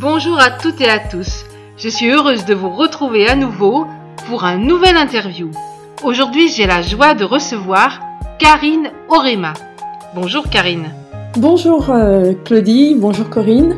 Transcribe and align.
Bonjour 0.00 0.38
à 0.38 0.50
toutes 0.50 0.80
et 0.80 0.88
à 0.88 0.98
tous. 0.98 1.44
Je 1.76 1.90
suis 1.90 2.10
heureuse 2.10 2.46
de 2.46 2.54
vous 2.54 2.70
retrouver 2.70 3.28
à 3.28 3.36
nouveau 3.36 3.84
pour 4.28 4.44
un 4.44 4.56
nouvel 4.56 4.96
interview. 4.96 5.50
Aujourd'hui, 6.02 6.48
j'ai 6.48 6.66
la 6.66 6.80
joie 6.80 7.12
de 7.12 7.22
recevoir 7.22 8.00
Karine 8.38 8.88
Orema. 9.10 9.52
Bonjour 10.14 10.48
Karine. 10.48 10.86
Bonjour 11.36 11.90
euh, 11.90 12.32
Claudie, 12.46 12.96
bonjour 12.98 13.28
Corinne, 13.28 13.76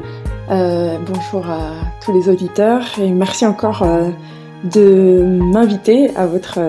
euh, 0.48 0.96
bonjour 1.05 1.50
à 1.50 1.73
tous 2.05 2.16
les 2.16 2.29
auditeurs 2.29 2.84
et 3.00 3.11
merci 3.11 3.45
encore 3.45 3.82
euh, 3.82 4.11
de 4.62 5.25
m'inviter 5.25 6.16
à 6.16 6.27
votre 6.27 6.61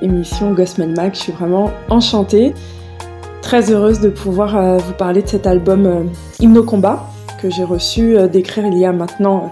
émission 0.00 0.52
Gospel 0.52 0.88
Mag. 0.88 1.14
Je 1.14 1.20
suis 1.20 1.32
vraiment 1.32 1.70
enchantée, 1.90 2.54
très 3.42 3.70
heureuse 3.70 4.00
de 4.00 4.08
pouvoir 4.08 4.78
vous 4.78 4.94
parler 4.94 5.20
de 5.20 5.28
cet 5.28 5.46
album 5.46 6.08
Hymno 6.40 6.62
Combat 6.62 7.11
que 7.42 7.50
j'ai 7.50 7.64
reçu 7.64 8.16
d'écrire 8.30 8.66
il 8.66 8.78
y 8.78 8.86
a 8.86 8.92
maintenant 8.92 9.50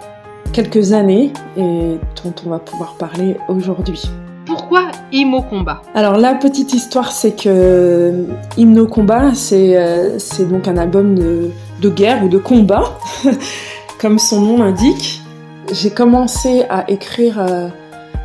quelques 0.53 0.93
années 0.93 1.33
et 1.57 1.99
dont 2.23 2.35
on 2.47 2.51
va 2.51 2.61
pouvoir 2.61 2.95
parler 2.95 3.37
aujourd'hui. 3.49 4.09
Pourquoi 4.47 4.93
Hymno 5.11 5.43
Combat 5.43 5.83
Alors 5.95 6.17
la 6.17 6.35
petite 6.35 6.73
histoire 6.73 7.11
c'est 7.11 7.33
que 7.33 8.27
Hymno 8.57 8.87
Combat 8.87 9.35
c'est 9.35 10.49
donc 10.49 10.69
un 10.69 10.77
album 10.77 11.17
de, 11.17 11.51
de, 11.83 11.89
guerre 11.89 12.25
ou 12.25 12.29
de 12.29 12.39
combat 12.39 12.85
comme 14.01 14.21
son 14.21 14.41
nom 14.41 14.59
l'indique. 14.59 15.23
J'ai 15.73 15.91
commencé 15.91 16.63
à 16.71 16.89
écrire 16.89 17.45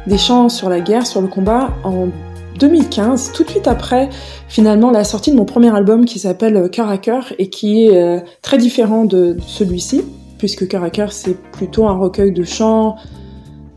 des 0.05 0.17
chants 0.19 0.49
sur 0.49 0.69
la 0.69 0.79
guerre, 0.79 1.07
sur 1.07 1.21
le 1.21 1.27
combat 1.27 1.71
en 1.83 2.09
2015, 2.57 3.31
tout 3.33 3.43
de 3.43 3.49
suite 3.49 3.67
après 3.67 4.09
finalement 4.47 4.91
la 4.91 5.03
sortie 5.03 5.31
de 5.31 5.35
mon 5.35 5.45
premier 5.45 5.73
album 5.75 6.05
qui 6.05 6.19
s'appelle 6.19 6.69
Cœur 6.71 6.89
à 6.89 6.97
cœur 6.97 7.33
et 7.39 7.49
qui 7.49 7.85
est 7.85 7.97
euh, 7.97 8.19
très 8.41 8.57
différent 8.57 9.05
de, 9.05 9.37
celui-ci, 9.45 10.01
puisque 10.37 10.67
Cœur 10.67 10.83
à 10.83 10.89
cœur 10.89 11.11
c'est 11.11 11.39
plutôt 11.51 11.87
un 11.87 11.97
recueil 11.97 12.31
de 12.31 12.43
chants, 12.43 12.95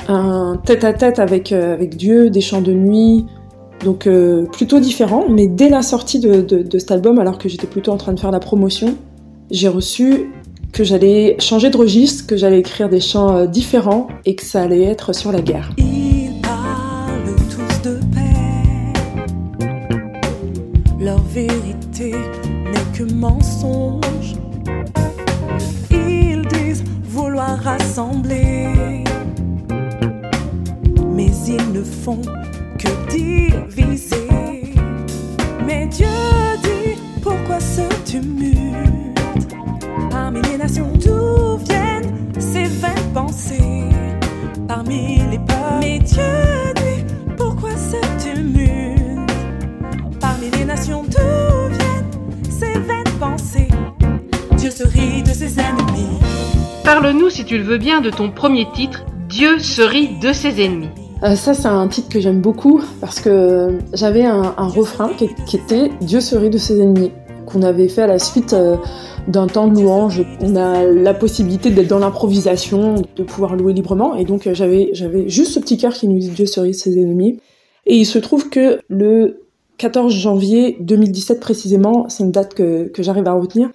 un 0.08 0.58
tête-à-tête 0.64 1.18
avec, 1.18 1.52
euh, 1.52 1.74
avec 1.74 1.96
Dieu, 1.96 2.30
des 2.30 2.40
chants 2.40 2.62
de 2.62 2.72
nuit, 2.72 3.26
donc 3.84 4.06
euh, 4.06 4.44
plutôt 4.46 4.80
différent. 4.80 5.26
Mais 5.28 5.46
dès 5.46 5.68
la 5.68 5.82
sortie 5.82 6.20
de, 6.20 6.40
de 6.40 6.78
cet 6.78 6.90
album, 6.90 7.18
alors 7.18 7.38
que 7.38 7.48
j'étais 7.48 7.66
plutôt 7.66 7.92
en 7.92 7.96
train 7.96 8.12
de 8.12 8.20
faire 8.20 8.30
la 8.30 8.40
promotion, 8.40 8.94
j'ai 9.50 9.68
reçu 9.68 10.32
que 10.72 10.84
j'allais 10.84 11.36
changer 11.40 11.70
de 11.70 11.76
registre, 11.76 12.26
que 12.26 12.36
j'allais 12.36 12.58
écrire 12.58 12.88
des 12.88 13.00
chants 13.00 13.46
différents 13.46 14.08
et 14.26 14.34
que 14.34 14.44
ça 14.44 14.62
allait 14.62 14.84
être 14.84 15.14
sur 15.14 15.32
la 15.32 15.40
guerre. 15.40 15.70
Vérité 21.16 22.12
n'est 22.12 22.96
que 22.96 23.12
mensonge. 23.12 24.34
Ils 25.90 26.46
disent 26.48 26.84
vouloir 27.04 27.58
rassembler, 27.58 29.04
mais 31.14 31.30
ils 31.46 31.72
ne 31.72 31.82
font 31.82 32.22
que 32.78 32.88
diviser. 33.10 34.28
Mais 35.66 35.86
Dieu 35.86 36.06
dit 36.62 37.00
pourquoi 37.22 37.60
ce 37.60 37.82
tumulte? 38.04 39.54
Parmi 40.10 40.42
les 40.42 40.58
nations 40.58 40.92
d'où 40.94 41.56
viennent 41.64 42.12
ces 42.38 42.64
vaines 42.64 43.12
pensées? 43.14 43.88
Parmi 44.66 45.18
les 45.30 45.38
peuples. 45.38 45.80
Mais 45.80 45.98
Dieu 45.98 46.47
de 54.68 55.32
ses 55.32 55.58
ennemis. 55.58 56.18
Parle-nous, 56.84 57.30
si 57.30 57.46
tu 57.46 57.56
le 57.56 57.64
veux 57.64 57.78
bien, 57.78 58.02
de 58.02 58.10
ton 58.10 58.30
premier 58.30 58.66
titre, 58.74 59.06
Dieu 59.26 59.58
se 59.60 59.80
rit 59.80 60.18
de 60.20 60.34
ses 60.34 60.62
ennemis. 60.62 60.90
Euh, 61.22 61.36
ça, 61.36 61.54
c'est 61.54 61.68
un 61.68 61.88
titre 61.88 62.10
que 62.10 62.20
j'aime 62.20 62.42
beaucoup 62.42 62.82
parce 63.00 63.20
que 63.20 63.78
j'avais 63.94 64.26
un, 64.26 64.52
refrain 64.58 65.10
qui, 65.16 65.56
était 65.56 65.90
Dieu 66.02 66.20
se 66.20 66.36
rit 66.36 66.50
de 66.50 66.58
ses 66.58 66.80
ennemis, 66.82 67.12
qu'on 67.46 67.62
avait 67.62 67.88
fait 67.88 68.02
à 68.02 68.06
la 68.06 68.18
suite 68.18 68.52
euh, 68.52 68.76
d'un 69.26 69.46
temps 69.46 69.68
de 69.68 69.80
louange. 69.80 70.22
On 70.40 70.54
a 70.54 70.84
la 70.84 71.14
possibilité 71.14 71.70
d'être 71.70 71.88
dans 71.88 72.00
l'improvisation, 72.00 73.02
de 73.16 73.22
pouvoir 73.22 73.56
louer 73.56 73.72
librement, 73.72 74.16
et 74.16 74.24
donc 74.24 74.46
euh, 74.46 74.52
j'avais, 74.52 74.90
j'avais 74.92 75.30
juste 75.30 75.52
ce 75.52 75.60
petit 75.60 75.78
cœur 75.78 75.94
qui 75.94 76.08
nous 76.08 76.18
dit 76.18 76.28
Dieu 76.28 76.44
se 76.44 76.60
rit 76.60 76.72
de 76.72 76.76
ses 76.76 77.00
ennemis. 77.00 77.40
Et 77.86 77.96
il 77.96 78.06
se 78.06 78.18
trouve 78.18 78.50
que 78.50 78.80
le 78.88 79.44
14 79.78 80.12
janvier 80.12 80.76
2017 80.80 81.40
précisément, 81.40 82.06
c'est 82.10 82.22
une 82.22 82.32
date 82.32 82.52
que, 82.52 82.88
que 82.88 83.02
j'arrive 83.02 83.26
à 83.28 83.32
retenir, 83.32 83.68
euh, 83.68 83.70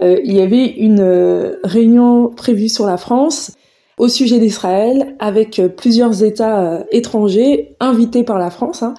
il 0.00 0.32
y 0.32 0.40
avait 0.40 0.66
une 0.66 1.00
euh, 1.00 1.56
réunion 1.64 2.28
prévue 2.28 2.68
sur 2.68 2.86
la 2.86 2.96
France 2.96 3.52
au 3.96 4.06
sujet 4.06 4.38
d'Israël 4.38 5.16
avec 5.18 5.58
euh, 5.58 5.68
plusieurs 5.68 6.22
États 6.22 6.84
étrangers 6.92 7.74
invités 7.80 8.22
par 8.22 8.38
la 8.38 8.50
France 8.50 8.82
hein, 8.82 8.94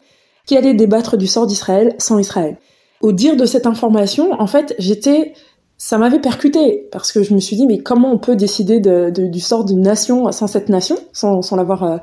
qui 0.45 0.57
allaient 0.57 0.73
débattre 0.73 1.15
du 1.15 1.27
sort 1.27 1.47
d'Israël 1.47 1.95
sans 1.99 2.19
Israël. 2.19 2.57
Au 3.01 3.13
dire 3.13 3.37
de 3.37 3.45
cette 3.45 3.65
information, 3.65 4.33
en 4.41 4.47
fait, 4.47 4.75
j'étais, 4.77 5.31
ça 5.77 5.97
m'avait 5.97 6.19
percuté 6.19 6.89
parce 6.91 7.13
que 7.13 7.23
je 7.23 7.33
me 7.33 7.39
suis 7.39 7.55
dit 7.55 7.65
mais 7.65 7.77
comment 7.77 8.11
on 8.11 8.17
peut 8.17 8.35
décider 8.35 8.81
de, 8.81 9.09
du 9.09 9.39
sort 9.39 9.63
d'une 9.63 9.81
nation 9.81 10.29
sans 10.33 10.47
cette 10.47 10.67
nation, 10.67 10.97
sans, 11.13 11.41
sans 11.41 11.55
l'avoir 11.55 12.01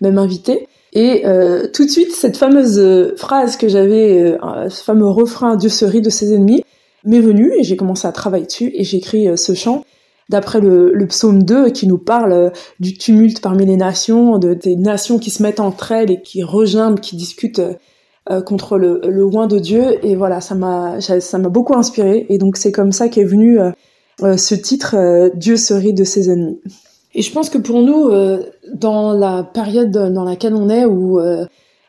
même 0.00 0.16
invité 0.16 0.68
et 0.94 1.24
tout 1.74 1.84
de 1.84 1.90
suite, 1.90 2.12
cette 2.12 2.38
fameuse 2.38 3.14
phrase 3.16 3.58
que 3.58 3.68
j'avais, 3.68 4.38
ce 4.70 4.82
fameux 4.82 5.10
refrain 5.10 5.56
Dieu 5.56 5.68
se 5.68 5.84
rit 5.84 6.00
de 6.00 6.08
ses 6.08 6.32
ennemis, 6.32 6.64
m'est 7.08 7.20
venu 7.20 7.52
et 7.58 7.62
j'ai 7.62 7.76
commencé 7.76 8.06
à 8.06 8.12
travailler 8.12 8.46
dessus 8.46 8.70
et 8.74 8.84
j'ai 8.84 8.98
écrit 8.98 9.28
euh, 9.28 9.36
ce 9.36 9.54
chant 9.54 9.84
d'après 10.28 10.60
le, 10.60 11.06
psaume 11.08 11.42
2 11.42 11.70
qui 11.70 11.86
nous 11.86 11.98
parle 11.98 12.32
euh, 12.32 12.50
du 12.80 12.96
tumulte 12.96 13.40
parmi 13.40 13.64
les 13.64 13.76
nations, 13.76 14.38
de, 14.38 14.54
des 14.54 14.76
nations 14.76 15.18
qui 15.18 15.30
se 15.30 15.42
mettent 15.42 15.60
entre 15.60 15.92
elles 15.92 16.10
et 16.10 16.20
qui 16.20 16.42
rejoignent, 16.42 16.96
qui 16.96 17.16
discutent 17.16 17.62
euh, 18.30 18.42
contre 18.42 18.76
le, 18.76 19.00
le 19.04 19.22
loin 19.22 19.46
de 19.46 19.58
Dieu. 19.58 20.04
Et 20.04 20.14
voilà, 20.14 20.40
ça 20.40 20.54
m'a 20.54 21.00
ça 21.00 21.38
m'a 21.38 21.48
beaucoup 21.48 21.74
inspiré. 21.74 22.26
Et 22.28 22.36
donc 22.36 22.56
c'est 22.58 22.72
comme 22.72 22.92
ça 22.92 23.08
qu'est 23.08 23.24
venu 23.24 23.58
ce 24.20 24.54
titre 24.54 25.30
Dieu 25.34 25.56
se 25.56 25.72
rit 25.72 25.94
de 25.94 26.04
ses 26.04 26.30
ennemis. 26.30 26.60
Et 27.14 27.22
je 27.22 27.32
pense 27.32 27.48
que 27.48 27.56
pour 27.56 27.80
nous, 27.80 28.10
dans 28.74 29.12
la 29.14 29.44
période 29.44 29.90
dans 29.90 30.24
laquelle 30.24 30.54
on 30.54 30.68
est, 30.68 30.84
où 30.84 31.18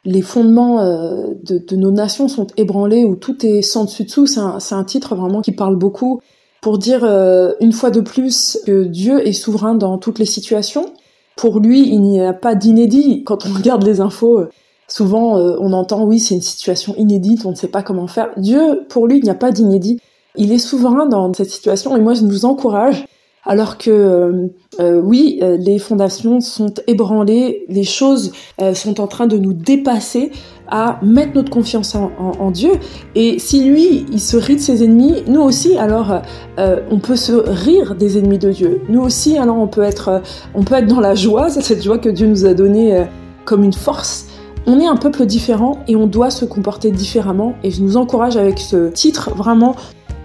les 0.06 0.22
fondements 0.22 0.80
euh, 0.80 1.34
de, 1.44 1.76
nos 1.76 1.92
nations 1.92 2.28
sont 2.28 2.48
ébranlés, 2.58 3.06
où 3.06 3.16
tout 3.16 3.46
est 3.46 3.62
sans 3.62 3.86
dessus 3.86 4.04
dessous. 4.04 4.26
C'est 4.26 4.40
un, 4.40 4.84
titre 4.84 5.16
vraiment 5.16 5.42
qui 5.42 5.52
parle 5.52 5.76
beaucoup 5.76 6.22
pour 6.62 6.78
dire 6.78 7.04
euh, 7.04 7.52
une 7.60 7.74
fois 7.74 7.90
de 7.90 8.02
plus 8.02 8.58
que 8.66 8.84
Dieu 8.84 9.26
est 9.26 9.34
souverain 9.34 9.76
dans 9.76 9.98
toutes 9.98 10.20
les 10.20 10.26
situations. 10.26 10.94
Pour 11.36 11.60
lui, 11.60 11.88
il 11.88 12.02
n'y 12.02 12.22
a 12.22 12.34
pas 12.34 12.56
d'inédit. 12.56 13.24
Quand 13.24 13.46
on 13.46 13.54
regarde 13.54 13.84
les 13.84 14.02
infos, 14.02 14.40
euh, 14.40 14.50
souvent 14.88 15.38
on 15.38 15.72
entend 15.74 16.04
oui, 16.04 16.20
c'est 16.20 16.36
une 16.36 16.42
situation 16.42 16.96
inédite, 16.98 17.46
on 17.46 17.52
ne 17.52 17.56
sait 17.56 17.68
pas 17.68 17.84
comment 17.84 18.08
faire. 18.08 18.30
Dieu, 18.38 18.86
pour 18.90 19.08
lui, 19.08 19.20
il 19.20 19.24
n'y 19.24 19.30
a 19.30 19.36
pas 19.36 19.52
d'inédit. 19.52 20.00
Il 20.36 20.52
est 20.52 20.60
souverain 20.60 21.06
dans 21.06 21.34
cette 21.34 21.50
situation 21.50 21.96
et 21.96 22.02
moi 22.02 22.14
je 22.14 22.24
nous 22.24 22.46
encourage 22.46 23.06
alors 23.46 23.78
que 23.78 24.50
euh, 24.80 24.90
euh, 24.90 25.02
oui, 25.02 25.40
euh, 25.42 25.58
les 25.58 25.80
fondations 25.80 26.42
sont 26.42 26.74
ébranlées, 26.88 27.66
les 27.70 27.84
choses 27.84 28.32
sont 28.74 29.00
en 29.00 29.08
train 29.08 29.28
de 29.28 29.38
nous 29.38 29.54
dépasser 29.54 30.32
à 30.68 31.00
mettre 31.04 31.34
notre 31.36 31.50
confiance 31.50 31.96
en, 31.96 32.52
Dieu. 32.52 32.72
Et 33.16 33.40
si 33.40 33.64
lui, 33.64 34.06
il 34.12 34.20
se 34.20 34.38
rit 34.38 34.56
de 34.56 34.62
ses 34.62 34.84
ennemis, 34.84 35.24
nous 35.28 35.42
aussi, 35.42 35.78
alors 35.78 36.22
on 36.58 37.00
peut 37.00 37.16
se 37.16 37.34
rire 37.34 37.96
des 37.96 38.18
ennemis 38.18 38.38
de 38.38 38.52
Dieu. 38.52 38.82
Nous 38.90 39.02
aussi, 39.02 39.38
alors 39.38 39.58
on 39.58 39.68
peut 39.68 39.82
être, 39.82 40.22
on 40.54 40.64
peut 40.64 40.76
être 40.76 40.88
dans 40.88 41.00
la 41.00 41.16
joie, 41.16 41.50
c'est 41.50 41.62
cette 41.62 41.84
joie 41.84 41.98
que 41.98 42.10
Dieu 42.10 42.28
nous 42.28 42.46
a 42.46 42.54
donnée 42.54 43.06
comme 43.46 43.64
une 43.64 43.74
force. 43.74 44.28
On 44.68 44.80
est 44.80 44.88
un 44.88 44.98
peuple 44.98 45.26
différent 45.26 45.80
et 45.88 45.96
on 45.96 46.06
doit 46.06 46.30
se 46.30 46.46
comporter 46.46 46.92
différemment. 46.92 47.54
Et 47.64 47.72
je 47.72 47.82
nous 47.82 47.98
encourage 47.98 48.38
avec 48.38 48.60
ce 48.60 48.90
titre 48.92 49.32
vraiment 49.36 49.76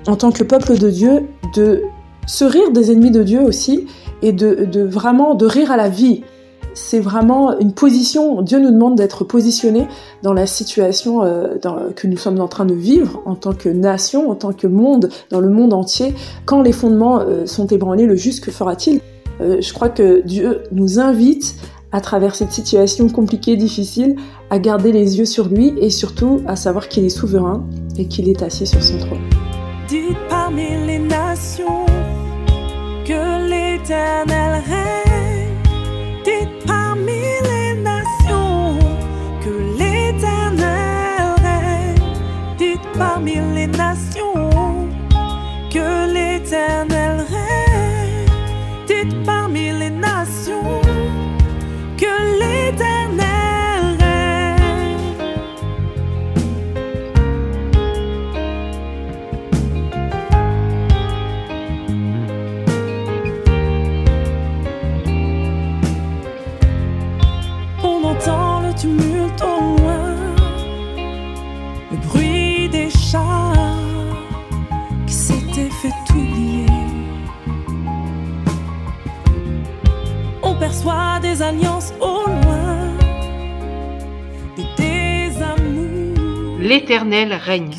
en 0.06 0.16
tant 0.16 0.30
que 0.32 0.42
peuple 0.42 0.76
de 0.78 0.90
Dieu 0.90 1.28
de 1.54 1.82
se 2.26 2.44
rire 2.44 2.70
des 2.70 2.90
ennemis 2.90 3.10
de 3.10 3.22
Dieu 3.22 3.40
aussi 3.40 3.86
et 4.24 4.32
de, 4.32 4.82
vraiment 4.82 5.34
de 5.34 5.46
rire 5.46 5.70
à 5.70 5.76
la 5.76 5.88
vie. 5.88 6.22
C'est 6.72 6.98
vraiment 6.98 7.56
une 7.60 7.72
position, 7.72 8.42
Dieu 8.42 8.58
nous 8.58 8.72
demande 8.72 8.96
d'être 8.96 9.22
positionné 9.22 9.86
dans 10.22 10.32
la 10.32 10.46
situation 10.46 11.22
euh, 11.22 11.56
que 11.94 12.08
nous 12.08 12.16
sommes 12.16 12.40
en 12.40 12.48
train 12.48 12.64
de 12.64 12.74
vivre 12.74 13.22
en 13.26 13.36
tant 13.36 13.52
que 13.52 13.68
nation, 13.68 14.28
en 14.30 14.34
tant 14.34 14.52
que 14.52 14.66
monde, 14.66 15.08
dans 15.30 15.38
le 15.38 15.50
monde 15.50 15.72
entier. 15.72 16.14
Quand 16.46 16.62
les 16.62 16.72
fondements 16.72 17.20
euh, 17.20 17.46
sont 17.46 17.68
ébranlés, 17.68 18.06
le 18.06 18.16
juste 18.16 18.42
que 18.42 18.50
fera-t-il? 18.50 19.00
Euh, 19.40 19.60
Je 19.60 19.72
crois 19.72 19.88
que 19.88 20.22
Dieu 20.22 20.62
nous 20.72 20.98
invite 20.98 21.54
à 21.92 22.00
travers 22.00 22.34
cette 22.34 22.50
situation 22.50 23.08
compliquée, 23.08 23.56
difficile, 23.56 24.16
à 24.50 24.58
garder 24.58 24.90
les 24.90 25.18
yeux 25.18 25.26
sur 25.26 25.46
lui 25.46 25.74
et 25.78 25.90
surtout 25.90 26.40
à 26.48 26.56
savoir 26.56 26.88
qu'il 26.88 27.04
est 27.04 27.08
souverain 27.08 27.62
et 27.98 28.08
qu'il 28.08 28.28
est 28.28 28.42
assis 28.42 28.66
sur 28.66 28.82
son 28.82 28.98
trône. 28.98 29.20
L'éternel 33.84 34.62
règne. 34.66 35.03
On 80.64 80.66
perçoit 80.66 81.20
des 81.20 81.42
alliances 81.42 81.92
au 82.00 82.26
loin 82.26 82.96
et 84.56 84.80
des 84.80 85.42
amours. 85.42 86.58
L'Éternel 86.58 87.34
règne. 87.34 87.74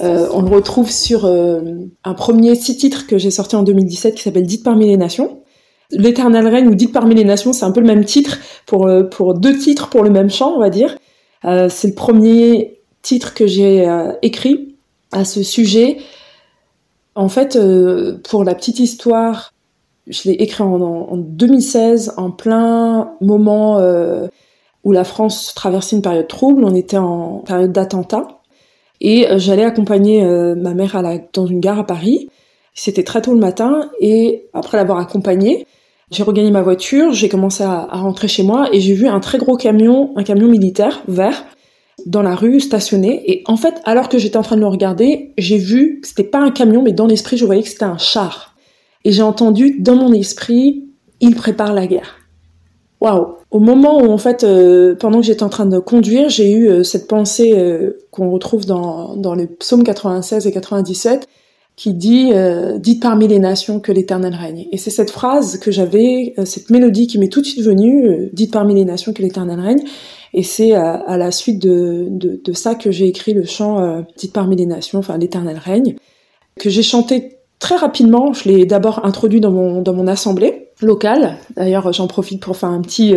Euh, 0.00 0.28
on 0.32 0.42
le 0.42 0.48
retrouve 0.48 0.90
sur 0.90 1.24
euh, 1.24 1.60
un 2.04 2.14
premier 2.14 2.54
six 2.54 2.76
titres 2.76 3.06
que 3.08 3.18
j'ai 3.18 3.32
sorti 3.32 3.56
en 3.56 3.64
2017 3.64 4.14
qui 4.14 4.22
s'appelle 4.22 4.46
Dites 4.46 4.62
parmi 4.62 4.86
les 4.86 4.96
nations. 4.96 5.42
L'éternel 5.90 6.46
règne 6.46 6.68
ou 6.68 6.74
Dites 6.76 6.92
parmi 6.92 7.16
les 7.16 7.24
nations, 7.24 7.52
c'est 7.52 7.64
un 7.64 7.72
peu 7.72 7.80
le 7.80 7.86
même 7.86 8.04
titre 8.04 8.38
pour, 8.66 8.86
euh, 8.86 9.02
pour 9.02 9.34
deux 9.34 9.58
titres 9.58 9.88
pour 9.88 10.04
le 10.04 10.10
même 10.10 10.30
chant, 10.30 10.52
on 10.54 10.60
va 10.60 10.70
dire. 10.70 10.96
Euh, 11.44 11.68
c'est 11.68 11.88
le 11.88 11.94
premier 11.94 12.80
titre 13.02 13.34
que 13.34 13.48
j'ai 13.48 13.88
euh, 13.88 14.12
écrit 14.22 14.76
à 15.10 15.24
ce 15.24 15.42
sujet. 15.42 15.96
En 17.16 17.28
fait, 17.28 17.56
euh, 17.56 18.20
pour 18.28 18.44
la 18.44 18.54
petite 18.54 18.78
histoire, 18.78 19.52
je 20.08 20.28
l'ai 20.28 20.34
écrit 20.34 20.62
en, 20.62 20.80
en 20.80 21.16
2016, 21.16 22.14
en 22.16 22.30
plein 22.30 23.12
moment 23.20 23.78
euh, 23.78 24.26
où 24.84 24.92
la 24.92 25.04
France 25.04 25.52
traversait 25.54 25.96
une 25.96 26.02
période 26.02 26.28
trouble. 26.28 26.64
On 26.64 26.74
était 26.74 26.96
en 26.96 27.38
période 27.38 27.72
d'attentat. 27.72 28.28
Et 29.00 29.28
euh, 29.28 29.38
j'allais 29.38 29.64
accompagner 29.64 30.24
euh, 30.24 30.54
ma 30.54 30.74
mère 30.74 31.00
dans 31.32 31.46
une 31.46 31.60
gare 31.60 31.78
à 31.78 31.86
Paris. 31.86 32.28
C'était 32.74 33.04
très 33.04 33.20
tôt 33.22 33.32
le 33.32 33.40
matin 33.40 33.90
et 34.00 34.46
après 34.54 34.76
l'avoir 34.76 34.98
accompagnée, 34.98 35.66
j'ai 36.10 36.22
regagné 36.22 36.50
ma 36.50 36.62
voiture, 36.62 37.12
j'ai 37.12 37.28
commencé 37.28 37.64
à, 37.64 37.88
à, 37.90 37.98
rentrer 37.98 38.28
chez 38.28 38.42
moi 38.44 38.68
et 38.72 38.80
j'ai 38.80 38.94
vu 38.94 39.08
un 39.08 39.20
très 39.20 39.36
gros 39.36 39.56
camion, 39.56 40.12
un 40.16 40.22
camion 40.22 40.46
militaire 40.46 41.02
vert, 41.08 41.44
dans 42.06 42.22
la 42.22 42.36
rue 42.36 42.60
stationné. 42.60 43.22
Et 43.30 43.42
en 43.46 43.56
fait, 43.56 43.74
alors 43.84 44.08
que 44.08 44.16
j'étais 44.16 44.36
en 44.36 44.42
train 44.42 44.54
de 44.54 44.60
le 44.60 44.68
regarder, 44.68 45.32
j'ai 45.36 45.58
vu 45.58 46.00
que 46.00 46.08
c'était 46.08 46.24
pas 46.24 46.38
un 46.38 46.50
camion, 46.50 46.82
mais 46.82 46.92
dans 46.92 47.06
l'esprit, 47.06 47.36
je 47.36 47.44
voyais 47.44 47.62
que 47.62 47.68
c'était 47.68 47.84
un 47.84 47.98
char. 47.98 48.54
Et 49.04 49.12
j'ai 49.12 49.22
entendu 49.22 49.78
dans 49.80 49.96
mon 49.96 50.12
esprit, 50.12 50.88
il 51.20 51.34
prépare 51.34 51.72
la 51.72 51.86
guerre. 51.86 52.18
Waouh 53.00 53.36
Au 53.50 53.60
moment 53.60 54.00
où 54.00 54.10
en 54.10 54.18
fait, 54.18 54.42
euh, 54.42 54.96
pendant 54.96 55.20
que 55.20 55.26
j'étais 55.26 55.44
en 55.44 55.48
train 55.48 55.66
de 55.66 55.78
conduire, 55.78 56.28
j'ai 56.28 56.50
eu 56.50 56.68
euh, 56.68 56.82
cette 56.82 57.06
pensée 57.06 57.52
euh, 57.56 57.98
qu'on 58.10 58.30
retrouve 58.30 58.66
dans, 58.66 59.16
dans 59.16 59.34
les 59.34 59.46
psaumes 59.46 59.84
96 59.84 60.46
et 60.46 60.52
97 60.52 61.26
qui 61.76 61.94
dit 61.94 62.32
dites 62.80 63.00
parmi 63.00 63.28
les 63.28 63.38
nations 63.38 63.78
que 63.78 63.92
l'Éternel 63.92 64.34
règne. 64.34 64.66
Et 64.72 64.78
c'est 64.78 64.90
cette 64.90 65.12
phrase 65.12 65.58
que 65.58 65.70
j'avais, 65.70 66.34
cette 66.44 66.70
mélodie 66.70 67.06
qui 67.06 67.20
m'est 67.20 67.28
tout 67.28 67.40
de 67.40 67.46
suite 67.46 67.64
venue, 67.64 68.30
dites 68.32 68.52
parmi 68.52 68.74
les 68.74 68.84
nations 68.84 69.12
que 69.12 69.22
l'Éternel 69.22 69.60
règne. 69.60 69.84
Et 70.34 70.42
c'est 70.42 70.72
à, 70.72 71.16
la 71.16 71.30
suite 71.30 71.62
de, 71.62 72.08
de, 72.10 72.40
de 72.44 72.52
ça 72.52 72.74
que 72.74 72.90
j'ai 72.90 73.06
écrit 73.06 73.32
le 73.32 73.44
chant 73.44 74.04
dites 74.16 74.32
parmi 74.32 74.56
les 74.56 74.66
nations, 74.66 74.98
enfin 74.98 75.18
l'Éternel 75.18 75.56
règne, 75.56 75.94
que 76.58 76.68
j'ai 76.68 76.82
chanté 76.82 77.37
très 77.58 77.76
rapidement. 77.76 78.32
Je 78.32 78.48
l'ai 78.48 78.66
d'abord 78.66 79.04
introduit 79.04 79.40
dans 79.40 79.50
mon 79.50 79.82
dans 79.82 79.94
mon 79.94 80.06
assemblée 80.06 80.68
locale. 80.80 81.36
D'ailleurs, 81.56 81.92
j'en 81.92 82.06
profite 82.06 82.40
pour 82.42 82.56
faire 82.56 82.70
un 82.70 82.80
petit 82.80 83.14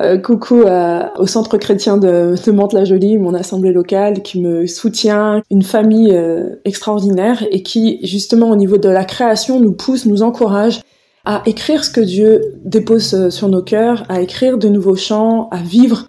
euh, 0.00 0.18
coucou 0.18 0.62
à, 0.66 1.12
au 1.18 1.26
centre 1.26 1.58
chrétien 1.58 1.96
de, 1.96 2.34
de 2.44 2.52
Mantes-la-Jolie, 2.52 3.18
mon 3.18 3.34
assemblée 3.34 3.72
locale, 3.72 4.22
qui 4.22 4.40
me 4.40 4.66
soutient, 4.66 5.42
une 5.50 5.62
famille 5.62 6.14
euh, 6.14 6.56
extraordinaire 6.64 7.44
et 7.50 7.62
qui, 7.62 7.98
justement, 8.06 8.50
au 8.50 8.56
niveau 8.56 8.78
de 8.78 8.88
la 8.88 9.04
création, 9.04 9.60
nous 9.60 9.72
pousse, 9.72 10.06
nous 10.06 10.22
encourage 10.22 10.80
à 11.24 11.42
écrire 11.46 11.84
ce 11.84 11.90
que 11.90 12.00
Dieu 12.00 12.54
dépose 12.64 13.14
euh, 13.14 13.30
sur 13.30 13.48
nos 13.48 13.62
cœurs, 13.62 14.04
à 14.08 14.20
écrire 14.20 14.58
de 14.58 14.68
nouveaux 14.68 14.96
chants, 14.96 15.48
à 15.50 15.58
vivre 15.58 16.06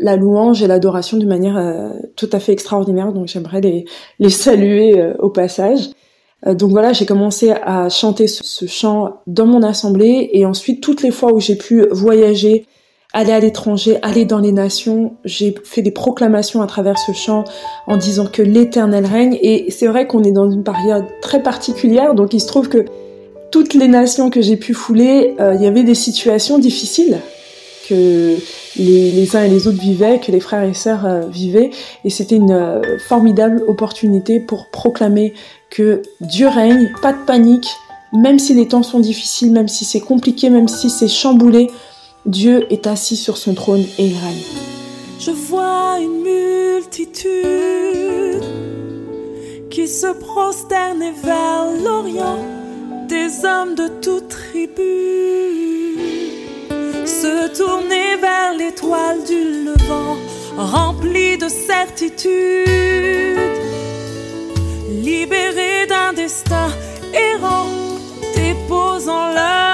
la 0.00 0.16
louange 0.16 0.62
et 0.62 0.66
l'adoration 0.66 1.16
d'une 1.16 1.28
manière 1.28 1.56
euh, 1.56 1.90
tout 2.16 2.28
à 2.32 2.40
fait 2.40 2.52
extraordinaire. 2.52 3.12
Donc 3.12 3.28
j'aimerais 3.28 3.60
les, 3.60 3.84
les 4.18 4.30
saluer 4.30 4.98
euh, 4.98 5.14
au 5.18 5.30
passage. 5.30 5.90
Donc 6.46 6.70
voilà, 6.70 6.92
j'ai 6.92 7.06
commencé 7.06 7.50
à 7.50 7.88
chanter 7.88 8.26
ce, 8.26 8.42
ce 8.42 8.66
chant 8.66 9.20
dans 9.26 9.46
mon 9.46 9.62
assemblée 9.62 10.30
et 10.32 10.46
ensuite 10.46 10.82
toutes 10.82 11.02
les 11.02 11.10
fois 11.10 11.32
où 11.32 11.40
j'ai 11.40 11.56
pu 11.56 11.86
voyager, 11.90 12.66
aller 13.12 13.32
à 13.32 13.40
l'étranger, 13.40 13.98
aller 14.02 14.24
dans 14.24 14.38
les 14.38 14.52
nations. 14.52 15.14
J'ai 15.24 15.54
fait 15.64 15.82
des 15.82 15.90
proclamations 15.90 16.62
à 16.62 16.66
travers 16.66 16.98
ce 16.98 17.12
chant 17.12 17.44
en 17.86 17.96
disant 17.96 18.26
que 18.26 18.42
l'Éternel 18.42 19.06
règne. 19.06 19.38
Et 19.42 19.70
c'est 19.70 19.86
vrai 19.86 20.06
qu'on 20.06 20.22
est 20.22 20.32
dans 20.32 20.50
une 20.50 20.62
période 20.62 21.04
très 21.22 21.42
particulière, 21.42 22.14
donc 22.14 22.32
il 22.32 22.40
se 22.40 22.46
trouve 22.46 22.68
que 22.68 22.84
toutes 23.50 23.74
les 23.74 23.88
nations 23.88 24.30
que 24.30 24.40
j'ai 24.40 24.56
pu 24.56 24.74
fouler, 24.74 25.34
euh, 25.40 25.54
il 25.56 25.62
y 25.62 25.66
avait 25.66 25.82
des 25.82 25.96
situations 25.96 26.58
difficiles 26.58 27.18
les, 27.94 29.36
uns 29.36 29.44
et 29.44 29.48
les 29.48 29.66
autres 29.66 29.80
vivaient, 29.80 30.20
que 30.20 30.32
les 30.32 30.40
frères 30.40 30.64
et 30.64 30.74
sœurs 30.74 31.06
euh, 31.06 31.20
vivaient. 31.28 31.70
Et 32.04 32.10
c'était 32.10 32.36
une 32.36 32.52
euh, 32.52 32.98
formidable 32.98 33.62
opportunité 33.66 34.40
pour 34.40 34.68
proclamer 34.68 35.34
que 35.70 36.02
Dieu 36.20 36.48
règne, 36.48 36.90
pas 37.02 37.12
de 37.12 37.24
panique, 37.26 37.68
même 38.12 38.38
si 38.38 38.54
les 38.54 38.66
temps 38.66 38.82
sont 38.82 39.00
difficiles, 39.00 39.52
même 39.52 39.68
si 39.68 39.84
c'est 39.84 40.00
compliqué, 40.00 40.50
même 40.50 40.68
si 40.68 40.90
c'est 40.90 41.08
chamboulé, 41.08 41.70
Dieu 42.26 42.66
est 42.70 42.86
assis 42.86 43.16
sur 43.16 43.36
son 43.36 43.54
trône 43.54 43.84
et 43.98 44.06
il 44.06 44.16
règne. 44.16 44.42
Je 45.18 45.30
vois 45.30 45.98
une 46.00 46.22
multitude 46.22 47.40
qui 49.70 49.86
se 49.86 50.06
prosterne 50.06 51.04
vers 51.22 51.66
l'Orient, 51.84 52.38
des 53.08 53.44
hommes 53.44 53.74
de 53.74 53.88
toute 54.00 54.28
tribu, 54.28 55.89
se 57.10 57.48
tourner 57.58 58.16
vers 58.20 58.52
l'étoile 58.56 59.24
du 59.24 59.64
levant, 59.66 60.16
remplis 60.56 61.36
de 61.36 61.48
certitude, 61.48 62.28
libérés 65.02 65.86
d'un 65.88 66.12
destin 66.12 66.68
errant, 67.12 67.66
déposant 68.34 69.32
leur 69.34 69.70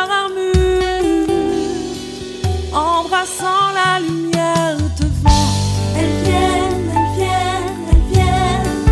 embrassant 2.76 3.72
la 3.75 4.00
lumière 4.00 4.76
devant. 5.00 5.49
Elles 5.99 6.18
viennent, 6.25 6.90
elles 6.99 7.12
viennent, 7.18 7.84
elles 7.90 8.06
viennent. 8.12 8.84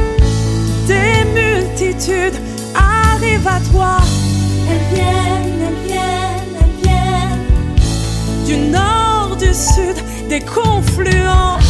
Des 0.86 1.18
multitudes 1.38 2.38
arrivent 2.74 3.48
à 3.48 3.60
toi. 3.70 3.96
Elles 4.70 4.86
viennent, 4.94 5.43
Du 8.46 8.56
nord, 8.56 9.36
du 9.36 9.54
sud, 9.54 9.96
des 10.28 10.40
confluents. 10.40 11.63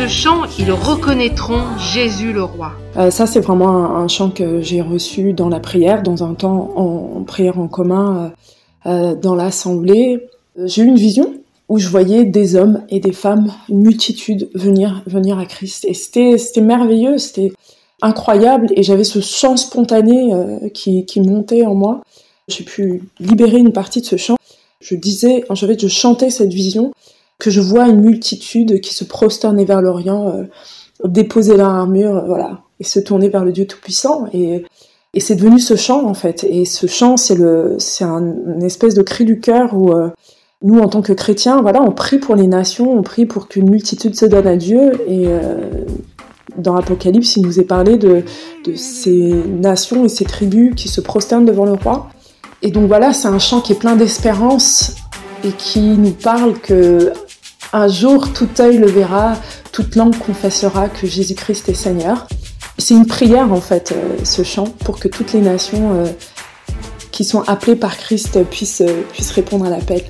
Ce 0.00 0.08
chant 0.08 0.44
Ils 0.58 0.72
reconnaîtront 0.72 1.62
Jésus 1.92 2.32
le 2.32 2.44
roi. 2.44 2.72
Euh, 2.96 3.10
ça, 3.10 3.26
c'est 3.26 3.40
vraiment 3.40 3.96
un, 3.96 4.08
chant 4.08 4.30
que 4.30 4.62
j'ai 4.62 4.80
reçu 4.80 5.34
dans 5.34 5.50
la 5.50 5.60
prière, 5.60 6.02
dans 6.02 6.24
un 6.24 6.32
temps 6.32 6.72
en, 6.74 7.22
prière 7.24 7.58
en 7.58 7.68
commun 7.68 8.32
euh, 8.86 8.90
euh, 8.90 9.14
dans 9.14 9.34
l'assemblée. 9.34 10.26
J'ai 10.64 10.82
eu 10.82 10.86
une 10.86 10.96
vision 10.96 11.34
où 11.68 11.78
je 11.78 11.88
voyais 11.88 12.24
des 12.24 12.56
hommes 12.56 12.82
et 12.88 12.98
des 12.98 13.12
femmes, 13.12 13.52
une 13.68 13.82
multitude 13.82 14.48
venir 14.54 15.02
venir 15.06 15.38
à 15.38 15.44
Christ. 15.44 15.84
Et 15.86 15.92
c'était 15.92 16.38
c'était 16.38 16.62
merveilleux, 16.62 17.18
c'était 17.18 17.52
incroyable. 18.00 18.68
Et 18.76 18.82
j'avais 18.82 19.04
ce 19.04 19.20
chant 19.20 19.58
spontané 19.58 20.32
qui, 20.72 21.04
qui 21.04 21.20
montait 21.20 21.66
en 21.66 21.74
moi. 21.74 22.00
J'ai 22.48 22.64
pu 22.64 23.02
libérer 23.18 23.58
une 23.58 23.72
partie 23.72 24.00
de 24.00 24.06
ce 24.06 24.16
chant. 24.16 24.36
Je 24.80 24.94
disais, 24.94 25.44
en 25.50 25.54
fait, 25.54 25.78
je 25.78 25.88
chantais 25.88 26.30
cette 26.30 26.54
vision 26.54 26.90
que 27.40 27.50
je 27.50 27.60
vois 27.60 27.88
une 27.88 28.00
multitude 28.00 28.80
qui 28.80 28.94
se 28.94 29.02
prosternait 29.02 29.64
vers 29.64 29.82
l'Orient, 29.82 30.28
euh, 30.28 30.44
déposer 31.04 31.56
leur 31.56 31.70
armure, 31.70 32.16
euh, 32.16 32.26
voilà, 32.26 32.60
et 32.78 32.84
se 32.84 33.00
tourner 33.00 33.28
vers 33.28 33.44
le 33.44 33.50
Dieu 33.50 33.66
Tout-Puissant. 33.66 34.26
Et, 34.32 34.64
c'est 35.18 35.34
devenu 35.34 35.58
ce 35.58 35.74
chant, 35.74 36.06
en 36.06 36.14
fait. 36.14 36.44
Et 36.44 36.64
ce 36.64 36.86
chant, 36.86 37.16
c'est 37.16 37.34
le, 37.34 37.74
c'est 37.78 38.04
un, 38.04 38.20
une 38.22 38.62
espèce 38.62 38.94
de 38.94 39.02
cri 39.02 39.24
du 39.24 39.40
cœur 39.40 39.74
où 39.74 39.90
euh, 39.90 40.10
nous, 40.62 40.78
en 40.78 40.88
tant 40.88 41.02
que 41.02 41.12
chrétiens, 41.12 41.60
voilà, 41.62 41.82
on 41.82 41.90
prie 41.90 42.18
pour 42.18 42.36
les 42.36 42.46
nations, 42.46 42.96
on 42.96 43.02
prie 43.02 43.26
pour 43.26 43.48
qu'une 43.48 43.68
multitude 43.68 44.14
se 44.14 44.26
donne 44.26 44.46
à 44.46 44.54
Dieu. 44.54 44.92
Et 45.08 45.26
dans 46.58 46.74
l'Apocalypse, 46.74 47.34
il 47.36 47.42
nous 47.42 47.58
est 47.58 47.64
parlé 47.64 47.96
de 47.96 48.22
ces 48.76 49.32
nations 49.48 50.04
et 50.04 50.08
ces 50.08 50.26
tribus 50.26 50.74
qui 50.76 50.88
se 50.88 51.00
prosternent 51.00 51.46
devant 51.46 51.64
le 51.64 51.72
roi. 51.72 52.10
Et 52.62 52.70
donc 52.70 52.86
voilà, 52.88 53.12
c'est 53.12 53.28
un 53.28 53.38
chant 53.38 53.60
qui 53.60 53.72
est 53.72 53.78
plein 53.78 53.96
d'espérance 53.96 54.94
et 55.44 55.52
qui 55.52 55.80
nous 55.80 56.12
parle 56.12 56.58
que 56.58 57.12
un 57.72 57.88
jour 57.88 58.32
tout 58.32 58.48
œil 58.58 58.78
le 58.78 58.88
verra, 58.88 59.34
toute 59.72 59.94
langue 59.96 60.16
confessera 60.18 60.88
que 60.88 61.06
Jésus-Christ 61.06 61.68
est 61.68 61.74
Seigneur. 61.74 62.26
C'est 62.78 62.94
une 62.94 63.06
prière 63.06 63.52
en 63.52 63.60
fait, 63.60 63.92
euh, 63.92 64.16
ce 64.24 64.42
chant, 64.42 64.64
pour 64.84 64.98
que 64.98 65.08
toutes 65.08 65.32
les 65.32 65.40
nations 65.40 65.92
euh, 65.94 66.06
qui 67.12 67.24
sont 67.24 67.42
appelées 67.42 67.76
par 67.76 67.96
Christ 67.96 68.42
puissent, 68.44 68.80
euh, 68.80 69.04
répondre 69.34 69.66
à 69.66 69.70
l'appel. 69.70 70.02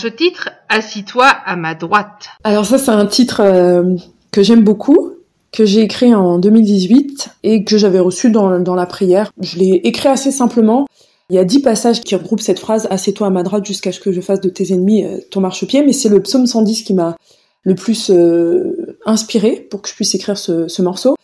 Ce 0.00 0.06
titre, 0.08 0.48
Assis-toi 0.70 1.26
à 1.26 1.56
ma 1.56 1.74
droite. 1.74 2.30
Alors 2.42 2.64
ça 2.64 2.78
c'est 2.78 2.90
un 2.90 3.04
titre 3.04 3.40
euh, 3.40 3.96
que 4.32 4.42
j'aime 4.42 4.64
beaucoup, 4.64 5.12
que 5.52 5.66
j'ai 5.66 5.82
écrit 5.82 6.14
en 6.14 6.38
2018 6.38 7.30
et 7.42 7.64
que 7.64 7.76
j'avais 7.76 8.00
reçu 8.00 8.30
dans, 8.30 8.74
la 8.74 8.86
prière. 8.86 9.30
Je 9.40 9.58
l'ai 9.58 9.80
écrit 9.84 10.08
assez 10.08 10.30
simplement. 10.30 10.86
Il 11.28 11.36
y 11.36 11.38
a 11.38 11.44
dix 11.44 11.60
passages 11.60 12.00
qui 12.00 12.14
regroupent 12.14 12.40
cette 12.40 12.58
phrase 12.58 12.88
«Assieds-toi 12.90 13.26
à 13.26 13.30
ma 13.30 13.42
droite 13.42 13.66
jusqu'à 13.66 13.92
ce 13.92 14.00
que 14.00 14.10
je 14.10 14.22
fasse 14.22 14.40
de 14.40 14.48
tes 14.48 14.72
ennemis 14.72 15.04
euh, 15.04 15.18
ton 15.30 15.40
marchepied», 15.40 15.82
mais 15.86 15.92
c'est 15.92 16.08
le 16.08 16.22
psaume 16.22 16.46
110 16.46 16.82
qui 16.82 16.94
m'a 16.94 17.16
le 17.62 17.74
plus 17.74 18.10
euh, 18.10 18.96
inspiré 19.04 19.66
pour 19.70 19.82
que 19.82 19.88
je 19.90 19.94
puisse 19.94 20.14
écrire 20.14 20.38
ce, 20.38 20.66
ce 20.66 20.80
morceau. 20.80 21.14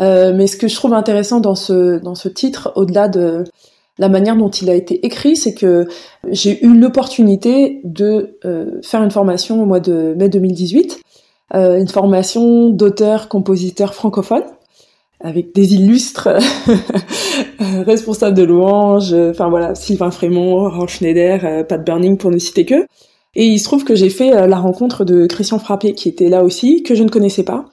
Mais 0.00 0.48
ce 0.48 0.56
que 0.56 0.66
je 0.66 0.74
trouve 0.74 0.92
intéressant 0.92 1.38
dans 1.38 1.54
ce 1.54 2.28
titre, 2.28 2.72
au-delà 2.74 3.06
de 3.06 3.44
la 3.98 4.08
manière 4.08 4.36
dont 4.36 4.50
il 4.50 4.70
a 4.70 4.74
été 4.74 5.04
écrit, 5.06 5.36
c'est 5.36 5.54
que 5.54 5.86
j'ai 6.28 6.64
eu 6.64 6.76
l'opportunité 6.76 7.80
de 7.84 8.38
euh, 8.44 8.80
faire 8.82 9.02
une 9.02 9.10
formation 9.10 9.62
au 9.62 9.66
mois 9.66 9.80
de 9.80 10.14
mai 10.16 10.28
2018, 10.28 11.00
euh, 11.54 11.78
une 11.78 11.88
formation 11.88 12.70
d'auteur-compositeur 12.70 13.94
francophone 13.94 14.44
avec 15.20 15.54
des 15.54 15.74
illustres 15.74 16.28
responsables 17.86 18.36
de 18.36 18.42
louanges, 18.42 19.14
enfin 19.14 19.48
voilà, 19.48 19.74
Sylvain 19.74 20.10
Frémont, 20.10 20.66
Orange 20.66 20.96
Schneider, 20.96 21.40
euh, 21.44 21.64
Pat 21.64 21.82
Burning 21.84 22.18
pour 22.18 22.30
ne 22.30 22.38
citer 22.38 22.64
que. 22.64 22.86
Et 23.36 23.46
il 23.46 23.58
se 23.58 23.64
trouve 23.64 23.84
que 23.84 23.94
j'ai 23.94 24.10
fait 24.10 24.46
la 24.46 24.56
rencontre 24.58 25.04
de 25.04 25.26
Christian 25.26 25.58
Frappier 25.58 25.94
qui 25.94 26.08
était 26.08 26.28
là 26.28 26.44
aussi, 26.44 26.84
que 26.84 26.94
je 26.94 27.02
ne 27.02 27.08
connaissais 27.08 27.42
pas, 27.42 27.64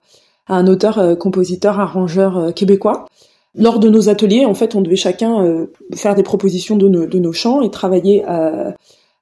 un 0.47 0.67
auteur, 0.67 1.17
compositeur, 1.17 1.79
arrangeur 1.79 2.37
euh, 2.37 2.51
québécois. 2.51 3.05
Lors 3.53 3.79
de 3.79 3.89
nos 3.89 4.07
ateliers, 4.07 4.45
en 4.45 4.53
fait, 4.53 4.75
on 4.75 4.81
devait 4.81 4.95
chacun 4.95 5.43
euh, 5.43 5.65
faire 5.93 6.15
des 6.15 6.23
propositions 6.23 6.77
de 6.77 6.87
nos, 6.87 7.33
chants 7.33 7.61
et 7.61 7.69
travailler 7.69 8.23
euh, 8.29 8.71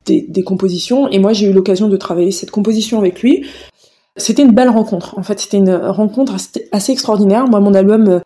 des, 0.06 0.44
compositions. 0.44 1.08
Et 1.10 1.18
moi, 1.18 1.34
j'ai 1.34 1.48
eu 1.48 1.54
l'occasion 1.54 1.88
de 1.88 1.98
travailler 1.98 2.32
cette 2.32 2.52
composition 2.52 3.00
avec 3.00 3.24
lui. 3.24 3.46
C'était 4.18 4.44
une 4.44 4.52
belle 4.52 4.70
rencontre. 4.70 5.18
En 5.18 5.24
fait, 5.24 5.40
c'était 5.40 5.58
une 5.58 5.74
rencontre 5.74 6.36
assez- 6.72 6.92
extraordinaire. 6.92 7.48
Moi, 7.48 7.60
mon 7.60 7.74
album, 7.74 8.08
euh, 8.08 8.20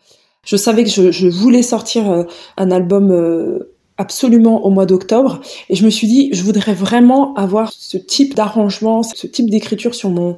je 0.46 0.58
savais 0.58 0.84
que 0.84 0.90
je, 0.90 1.28
voulais 1.30 1.62
sortir 1.62 2.26
un 2.58 2.72
album 2.72 3.64
absolument 3.98 4.66
au 4.66 4.72
mois 4.72 4.86
d'octobre. 4.86 5.40
Et 5.70 5.76
je 5.76 5.86
me 5.86 5.90
suis 5.90 6.08
dit, 6.08 6.30
je 6.34 6.44
voudrais 6.44 6.74
vraiment 6.74 7.34
avoir 7.36 7.72
ce 7.72 7.96
type 7.96 8.36
d'arrangement, 8.36 9.04
ce 9.04 9.26
type 9.26 9.50
d'écriture 9.50 9.96
sur 9.96 10.10
mon 10.10 10.36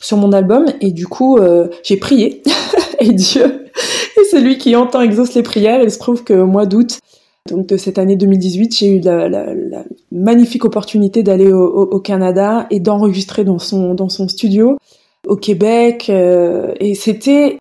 sur 0.00 0.16
mon 0.16 0.32
album. 0.32 0.66
Et 0.80 0.92
du 0.92 1.08
coup, 1.08 1.40
j'ai 1.82 1.96
prié. 1.96 2.44
et 3.00 3.12
Dieu 3.12 3.64
celui 4.24 4.58
qui 4.58 4.76
entend 4.76 5.00
exauce 5.00 5.34
les 5.34 5.42
prières. 5.42 5.80
Et 5.80 5.84
il 5.84 5.90
se 5.90 5.98
trouve 5.98 6.24
qu'au 6.24 6.46
mois 6.46 6.66
d'août, 6.66 6.98
donc 7.48 7.66
de 7.66 7.76
cette 7.76 7.98
année 7.98 8.16
2018, 8.16 8.76
j'ai 8.76 8.88
eu 8.88 9.00
la, 9.00 9.28
magnifique 10.12 10.64
opportunité 10.64 11.22
d'aller 11.22 11.52
au, 11.52 12.00
Canada 12.00 12.66
et 12.70 12.80
d'enregistrer 12.80 13.44
dans 13.44 13.58
son 13.58 13.94
dans 13.94 14.08
son 14.08 14.28
studio 14.28 14.78
au 15.26 15.36
Québec. 15.36 16.06
euh, 16.10 16.72
et 16.80 16.94
c'était 16.94 17.58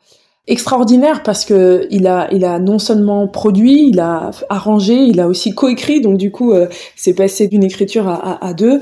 extraordinaire 0.48 1.24
parce 1.24 1.44
que 1.46 1.88
il 1.92 2.08
a 2.08 2.30
il 2.34 2.46
a 2.46 2.60
non 2.60 2.80
seulement 2.80 3.28
produit, 3.28 3.90
il 3.90 4.00
a 4.00 4.32
arrangé, 4.50 4.96
il 4.96 5.20
a 5.20 5.28
aussi 5.28 5.54
coécrit. 5.54 6.02
Donc 6.02 6.18
du 6.18 6.32
coup, 6.32 6.52
euh, 6.52 6.68
c'est 6.96 7.14
passé 7.14 7.48
d'une 7.48 7.64
écriture 7.64 8.08
à, 8.08 8.54
deux. 8.54 8.80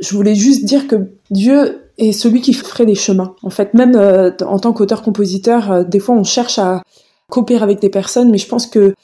Je 0.00 0.14
voulais 0.14 0.34
juste 0.34 0.64
dire 0.64 0.86
que 0.86 1.10
Dieu 1.30 1.82
est 1.98 2.12
celui 2.12 2.40
qui 2.40 2.52
ferait 2.52 2.84
les 2.84 2.94
chemins. 2.94 3.34
En 3.42 3.50
fait, 3.50 3.74
même 3.74 3.96
euh, 3.96 4.30
en 4.46 4.58
tant 4.58 4.72
qu'auteur-compositeur, 4.72 5.84
des 5.84 5.98
fois 5.98 6.14
on 6.14 6.24
cherche 6.24 6.58
à 6.58 6.82
coopérer 7.30 7.62
avec 7.62 7.80
des 7.80 7.88
personnes, 7.90 8.30
mais 8.30 8.38
je 8.38 8.48
pense 8.48 8.66
que 8.66 8.94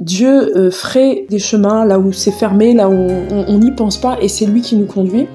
Dieu 0.00 0.56
euh, 0.56 0.70
ferait 0.70 1.26
des 1.30 1.38
chemins 1.38 1.84
là 1.84 1.98
où 1.98 2.12
c'est 2.12 2.32
fermé, 2.32 2.74
là 2.74 2.88
où 2.88 2.92
on- 3.30 3.58
n'y 3.58 3.70
pense 3.72 3.96
pas, 3.98 4.16
et 4.20 4.28
c'est 4.28 4.46
lui 4.46 4.60
qui 4.60 4.76
nous 4.76 4.86
conduit. 4.86 5.26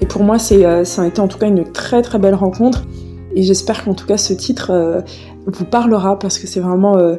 Et 0.00 0.06
pour 0.06 0.22
moi, 0.22 0.38
c'est, 0.38 0.64
euh, 0.64 0.84
ça 0.84 1.02
a 1.02 1.06
été 1.06 1.20
en 1.20 1.28
tout 1.28 1.38
cas 1.38 1.46
une 1.48 1.64
très 1.72 2.02
très 2.02 2.18
belle 2.18 2.34
rencontre. 2.34 2.84
Et 3.34 3.42
j'espère 3.42 3.84
qu'en 3.84 3.94
tout 3.94 4.06
cas 4.06 4.16
ce 4.16 4.32
titre 4.32 4.70
euh, 4.70 5.00
vous 5.46 5.64
parlera 5.66 6.18
parce 6.18 6.38
que 6.38 6.46
c'est 6.46 6.60
vraiment 6.60 6.96
euh, 6.96 7.16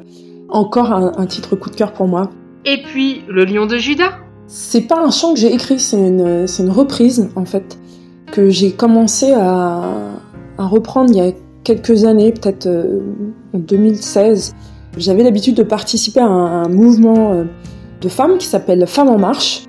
encore 0.50 0.92
un, 0.92 1.12
un 1.18 1.26
titre 1.28 1.56
coup 1.56 1.70
de 1.70 1.76
cœur 1.76 1.94
pour 1.94 2.08
moi. 2.08 2.30
Et 2.66 2.82
puis, 2.84 3.22
le 3.30 3.46
lion 3.46 3.66
de 3.68 3.78
Judas. 3.78 4.14
C'est 4.48 4.82
pas 4.82 5.00
un 5.04 5.12
chant 5.12 5.34
que 5.34 5.40
j'ai 5.40 5.54
écrit, 5.54 5.80
c'est 5.80 5.98
une, 5.98 6.48
c'est 6.48 6.64
une 6.64 6.72
reprise 6.72 7.30
en 7.36 7.46
fait 7.46 7.78
que 8.32 8.50
j'ai 8.50 8.72
commencé 8.72 9.34
à, 9.34 9.84
à 10.58 10.66
reprendre 10.66 11.10
il 11.12 11.18
y 11.18 11.22
a 11.22 11.32
quelques 11.68 12.06
années, 12.06 12.32
peut-être 12.32 12.66
euh, 12.66 13.02
en 13.54 13.60
2016. 13.60 14.56
J'avais 14.98 15.24
l'habitude 15.24 15.56
de 15.56 15.64
participer 15.64 16.22
à 16.22 16.26
un, 16.26 16.70
mouvement 16.70 17.34
euh, 17.34 17.44
de 18.00 18.08
femmes 18.08 18.38
qui 18.38 18.48
s'appelle 18.48 18.88
Femmes 18.88 19.10
en 19.10 19.18
Marche, 19.18 19.66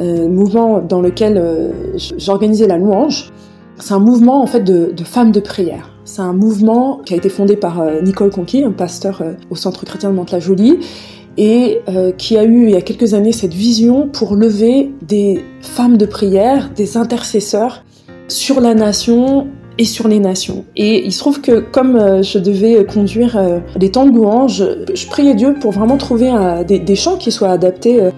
euh, 0.00 0.28
mouvement 0.28 0.80
dans 0.80 1.00
lequel 1.00 1.72
j'organisais 2.18 2.66
la 2.66 2.78
louange. 2.78 3.32
C'est 3.78 3.94
un 3.94 4.00
mouvement 4.00 4.42
en 4.42 4.46
fait 4.46 4.60
de, 4.60 4.92
de 4.92 5.04
femmes 5.04 5.30
de 5.30 5.38
prière. 5.38 5.92
C'est 6.04 6.22
un 6.22 6.32
mouvement 6.32 7.00
qui 7.04 7.14
a 7.14 7.16
été 7.16 7.28
fondé 7.28 7.56
par 7.56 7.84
Nicole 8.02 8.30
Conqui, 8.30 8.64
un 8.64 8.72
pasteur 8.72 9.22
au 9.50 9.56
Centre 9.56 9.84
chrétien 9.84 10.10
de 10.10 10.14
Mantes-la-Jolie, 10.14 10.78
et 11.36 11.80
qui 12.16 12.38
a 12.38 12.44
eu 12.44 12.64
il 12.64 12.70
y 12.70 12.76
a 12.76 12.80
quelques 12.80 13.12
années 13.12 13.32
cette 13.32 13.52
vision 13.52 14.08
pour 14.08 14.36
lever 14.36 14.92
des 15.02 15.44
femmes 15.60 15.96
de 15.96 16.06
prière, 16.06 16.70
des 16.74 16.96
intercesseurs 16.96 17.84
sur 18.28 18.60
la 18.60 18.74
nation 18.74 19.48
et 19.78 19.84
sur 19.84 20.08
les 20.08 20.20
nations. 20.20 20.64
Et 20.76 21.04
il 21.04 21.12
se 21.12 21.18
trouve 21.18 21.40
que 21.40 21.60
comme 21.60 21.96
euh, 21.96 22.22
je 22.22 22.38
devais 22.38 22.84
conduire 22.84 23.36
euh, 23.36 23.58
des 23.76 23.90
temps 23.90 24.06
de 24.06 24.12
louange, 24.12 24.64
je 24.94 25.06
priais 25.06 25.34
Dieu 25.34 25.54
pour 25.60 25.72
vraiment 25.72 25.96
trouver 25.96 26.30
euh, 26.32 26.64
des, 26.64 26.94
chants 26.96 27.16
qui 27.16 27.30
soient 27.30 27.50
adaptés 27.50 28.02
euh, 28.02 28.10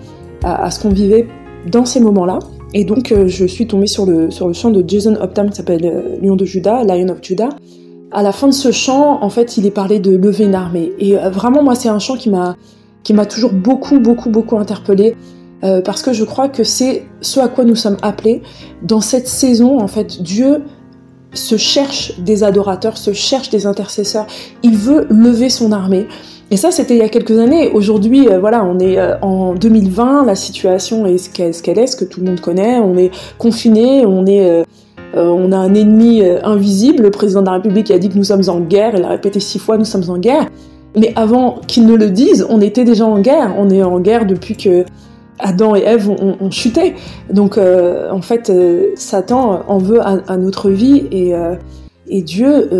à, 0.44 0.70
ce 0.70 0.80
qu'on 0.80 0.90
vivait 0.90 1.26
dans 1.70 1.84
ces 1.84 2.00
moments-là. 2.00 2.38
Et 2.74 2.84
donc 2.84 3.12
euh, 3.12 3.28
je 3.28 3.46
suis 3.46 3.66
tombée 3.66 3.86
sur 3.86 4.06
le, 4.06 4.30
sur 4.30 4.46
le 4.46 4.52
chant 4.52 4.70
de 4.70 4.84
Jason 4.86 5.16
Optam 5.20 5.50
qui 5.50 5.56
s'appelle 5.56 5.84
euh, 5.84 6.18
Lion 6.22 6.36
de 6.36 6.44
Judas, 6.44 6.84
Lion 6.84 7.08
of 7.08 7.18
Judah. 7.22 7.48
À 8.10 8.22
la 8.22 8.32
fin 8.32 8.46
de 8.48 8.54
ce 8.54 8.72
chant, 8.72 9.22
en 9.22 9.28
fait, 9.28 9.58
il 9.58 9.66
est 9.66 9.70
parlé 9.70 9.98
de 9.98 10.16
lever 10.16 10.44
une 10.44 10.54
armée. 10.54 10.92
Et 10.98 11.18
euh, 11.18 11.28
vraiment, 11.28 11.62
moi, 11.62 11.74
c'est 11.74 11.88
un 11.88 11.98
chant 11.98 12.16
qui 12.16 12.30
m'a 12.30 12.56
qui 13.04 13.14
m'a 13.14 13.26
toujours 13.26 13.52
beaucoup, 13.52 14.00
beaucoup, 14.00 14.28
beaucoup 14.30 14.58
interpellée. 14.58 15.16
euh, 15.64 15.80
parce 15.82 16.02
que 16.02 16.12
je 16.12 16.24
crois 16.24 16.48
que 16.48 16.62
c'est 16.62 17.04
ce 17.20 17.40
à 17.40 17.48
quoi 17.48 17.64
nous 17.64 17.74
sommes 17.74 17.96
appelés. 18.02 18.42
Dans 18.82 19.00
cette 19.00 19.26
saison, 19.26 19.80
en 19.80 19.88
fait, 19.88 20.22
Dieu 20.22 20.62
se 21.34 21.56
cherche 21.56 22.18
des 22.18 22.42
adorateurs, 22.44 22.96
se 22.96 23.12
cherche 23.12 23.50
des 23.50 23.66
intercesseurs. 23.66 24.26
Il 24.62 24.76
veut 24.76 25.06
lever 25.10 25.50
son 25.50 25.72
armée. 25.72 26.06
Et 26.50 26.56
ça, 26.56 26.70
c'était 26.70 26.94
il 26.94 27.00
y 27.00 27.02
a 27.02 27.08
quelques 27.08 27.38
années. 27.38 27.70
Aujourd'hui, 27.72 28.28
euh, 28.28 28.38
voilà, 28.38 28.64
on 28.64 28.78
est 28.78 28.98
euh, 28.98 29.18
en 29.20 29.54
2020, 29.54 30.24
la 30.24 30.34
situation 30.34 31.04
est 31.04 31.18
ce 31.18 31.28
qu'elle 31.62 31.78
est, 31.78 31.86
ce 31.86 31.96
que 31.96 32.06
tout 32.06 32.20
le 32.20 32.26
monde 32.26 32.40
connaît. 32.40 32.78
On 32.78 32.96
est 32.96 33.10
confiné, 33.36 34.06
on 34.06 34.24
est, 34.24 34.48
euh, 34.48 34.64
on 35.14 35.52
a 35.52 35.56
un 35.58 35.74
ennemi 35.74 36.22
invisible. 36.42 37.02
Le 37.02 37.10
président 37.10 37.40
de 37.40 37.46
la 37.46 37.52
République 37.52 37.90
a 37.90 37.98
dit 37.98 38.08
que 38.08 38.16
nous 38.16 38.24
sommes 38.24 38.48
en 38.48 38.60
guerre. 38.60 38.94
Il 38.96 39.04
a 39.04 39.08
répété 39.08 39.40
six 39.40 39.58
fois, 39.58 39.76
nous 39.76 39.84
sommes 39.84 40.08
en 40.08 40.16
guerre. 40.16 40.46
Mais 40.96 41.12
avant 41.16 41.60
qu'ils 41.66 41.86
ne 41.86 41.94
le 41.94 42.08
disent, 42.08 42.46
on 42.48 42.62
était 42.62 42.84
déjà 42.84 43.04
en 43.04 43.18
guerre. 43.18 43.54
On 43.58 43.68
est 43.68 43.82
en 43.82 44.00
guerre 44.00 44.24
depuis 44.24 44.56
que 44.56 44.84
Adam 45.38 45.76
et 45.76 45.82
Ève 45.82 46.08
ont, 46.08 46.50
chuté. 46.50 46.94
Donc, 47.32 47.58
euh, 47.58 48.10
en 48.10 48.22
fait, 48.22 48.50
euh, 48.50 48.92
Satan 48.96 49.62
en 49.66 49.78
veut 49.78 50.00
à, 50.00 50.36
notre 50.36 50.70
vie 50.70 51.04
et, 51.10 51.34
euh, 51.34 51.54
Dieu 52.10 52.70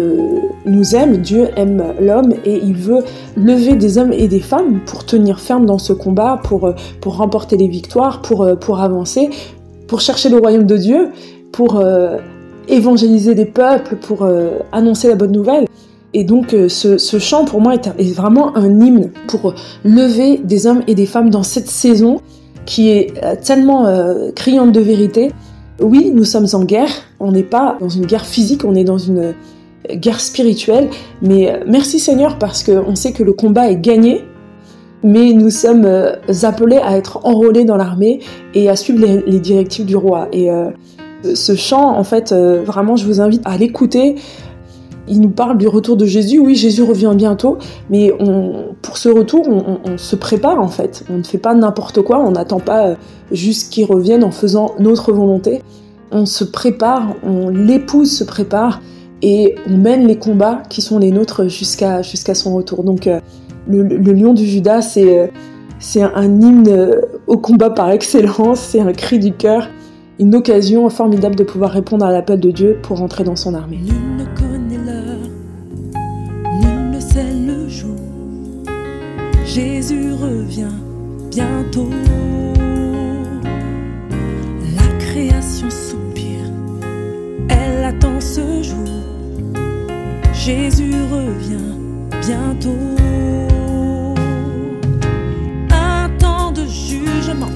nous 0.65 0.97
aime, 0.97 1.19
Dieu 1.19 1.49
aime 1.55 1.85
l'homme 2.01 2.33
et 2.47 2.61
il 2.65 2.75
veut 2.75 3.01
lever 3.37 3.77
des 3.77 3.99
hommes 3.99 4.15
et 4.15 4.27
des 4.27 4.41
femmes 4.41 4.81
pour 4.87 5.05
tenir 5.05 5.39
ferme 5.39 5.67
dans 5.67 5.77
ce 5.77 5.93
combat, 5.93 6.41
pour, 6.43 6.73
pour 7.03 7.17
remporter 7.19 7.59
les 7.59 7.69
victoires, 7.69 8.23
pour, 8.23 8.49
pour 8.59 8.81
avancer, 8.81 9.29
pour 9.87 10.01
chercher 10.01 10.31
le 10.31 10.39
royaume 10.39 10.65
de 10.65 10.79
Dieu, 10.79 11.09
pour 11.53 11.83
évangéliser 12.69 13.35
des 13.35 13.45
peuples, 13.45 13.97
pour 13.97 14.27
annoncer 14.73 15.09
la 15.09 15.15
bonne 15.15 15.33
nouvelle. 15.33 15.67
Et 16.15 16.25
donc 16.25 16.57
ce, 16.69 16.97
ce, 16.97 17.19
chant 17.19 17.45
pour 17.45 17.61
moi 17.61 17.75
est, 17.75 18.15
vraiment 18.15 18.57
un 18.57 18.81
hymne 18.81 19.11
pour 19.27 19.53
lever 19.85 20.39
des 20.43 20.67
hommes 20.67 20.83
et 20.87 20.95
des 20.95 21.05
femmes 21.05 21.29
dans 21.29 21.43
cette 21.43 21.69
saison 21.69 22.23
qui 22.67 22.91
est 22.91 23.13
euh, 23.23 23.35
tellement 23.43 23.87
euh, 23.87 24.31
criante 24.35 24.73
de 24.73 24.81
vérité. 24.81 25.33
Oui, 25.81 26.11
nous 26.13 26.25
sommes 26.25 26.47
en 26.53 26.65
guerre, 26.65 26.91
on 27.21 27.33
n'est 27.33 27.43
pas 27.43 27.77
dans 27.81 27.89
une 27.89 28.07
guerre 28.07 28.27
physique, 28.27 28.65
on 28.65 28.75
est 28.75 28.85
dans 28.85 28.99
une 28.99 29.35
guerre 29.93 30.21
spirituelle, 30.21 30.89
mais 31.23 31.61
merci 31.67 32.01
Seigneur 32.01 32.37
parce 32.37 32.65
qu'on 32.65 32.97
sait 32.97 33.13
que 33.13 33.23
le 33.23 33.33
combat 33.33 33.71
est 33.71 33.81
gagné, 33.81 34.25
mais 35.05 35.33
nous 35.33 35.51
sommes 35.51 35.87
appelés 36.43 36.79
à 36.79 36.97
être 36.97 37.25
enrôlés 37.25 37.65
dans 37.65 37.77
l'armée 37.77 38.19
et 38.55 38.69
à 38.69 38.75
suivre 38.75 39.07
les, 39.25 39.39
directives 39.39 39.87
du 39.87 39.95
roi. 39.95 40.27
Et 40.33 40.51
euh, 41.25 41.35
ce 41.35 41.55
chant, 41.57 41.97
en 41.97 42.05
fait, 42.05 42.33
euh, 42.33 42.63
vraiment, 42.63 42.97
je 42.97 43.05
vous 43.05 43.21
invite 43.21 43.43
à 43.45 43.57
l'écouter. 43.57 44.17
Il 45.09 45.21
nous 45.21 45.31
parle 45.31 45.59
du 45.59 45.67
retour 45.67 45.97
de 45.97 46.07
Jésus. 46.07 46.39
Oui, 46.39 46.55
Jésus 46.55 46.83
revient 46.83 47.13
bientôt, 47.17 47.59
mais 47.91 48.13
pour 48.83 48.99
ce 48.99 49.09
retour, 49.09 49.47
on, 49.49 49.99
se 49.99 50.17
prépare 50.17 50.61
en 50.61 50.69
fait. 50.69 51.05
On 51.11 51.19
ne 51.19 51.23
fait 51.23 51.39
pas 51.39 51.55
n'importe 51.55 52.03
quoi. 52.03 52.21
On 52.21 52.33
n'attend 52.33 52.61
pas 52.61 52.87
euh, 52.87 52.95
juste 53.33 53.73
qu'il 53.73 53.85
revienne 53.85 54.25
en 54.25 54.31
faisant 54.31 54.75
notre 54.79 55.13
volonté. 55.13 55.63
On 56.11 56.27
se 56.27 56.45
prépare, 56.45 57.15
on 57.23 57.49
l'épouse 57.49 58.11
se 58.11 58.25
prépare 58.25 58.81
et 59.23 59.57
on 59.69 59.77
mène 59.77 60.07
les 60.07 60.17
combats 60.17 60.63
qui 60.69 60.81
sont 60.81 60.99
les 60.99 61.11
nôtres 61.11 61.49
jusqu'à 61.49 62.03
son 62.03 62.55
retour. 62.55 62.85
Donc 62.85 63.07
euh, 63.07 63.21
le, 63.69 64.13
lion 64.13 64.35
du 64.35 64.47
Judas, 64.47 64.83
c'est 64.83 65.31
c'est 65.81 66.03
un 66.03 66.41
hymne 66.41 66.91
au 67.27 67.39
combat 67.39 67.71
par 67.71 67.91
excellence. 67.91 68.61
C'est 68.61 68.81
un 68.81 68.93
cri 68.93 69.19
du 69.19 69.33
cœur 69.33 69.69
une 70.19 70.35
occasion 70.35 70.89
formidable 70.89 71.37
de 71.37 71.45
pouvoir 71.45 71.71
répondre 71.71 72.05
à 72.05 72.13
l'appel 72.13 72.41
de 72.41 72.51
Dieu 72.51 72.79
pour 72.83 73.03
entrer 73.03 73.25
dans 73.25 73.37
son 73.37 73.55
armée. 73.55 73.79
Jésus 79.49 80.13
revient 80.13 80.77
bientôt. 81.31 81.89
La 84.77 84.89
création 84.99 85.71
soupire, 85.71 86.53
elle 87.49 87.83
attend 87.83 88.21
ce 88.21 88.63
jour. 88.63 88.89
Jésus 90.35 90.93
revient 91.11 91.75
bientôt. 92.27 92.77
Un 95.71 96.11
temps 96.19 96.53
de 96.53 96.67
jugement 96.67 97.49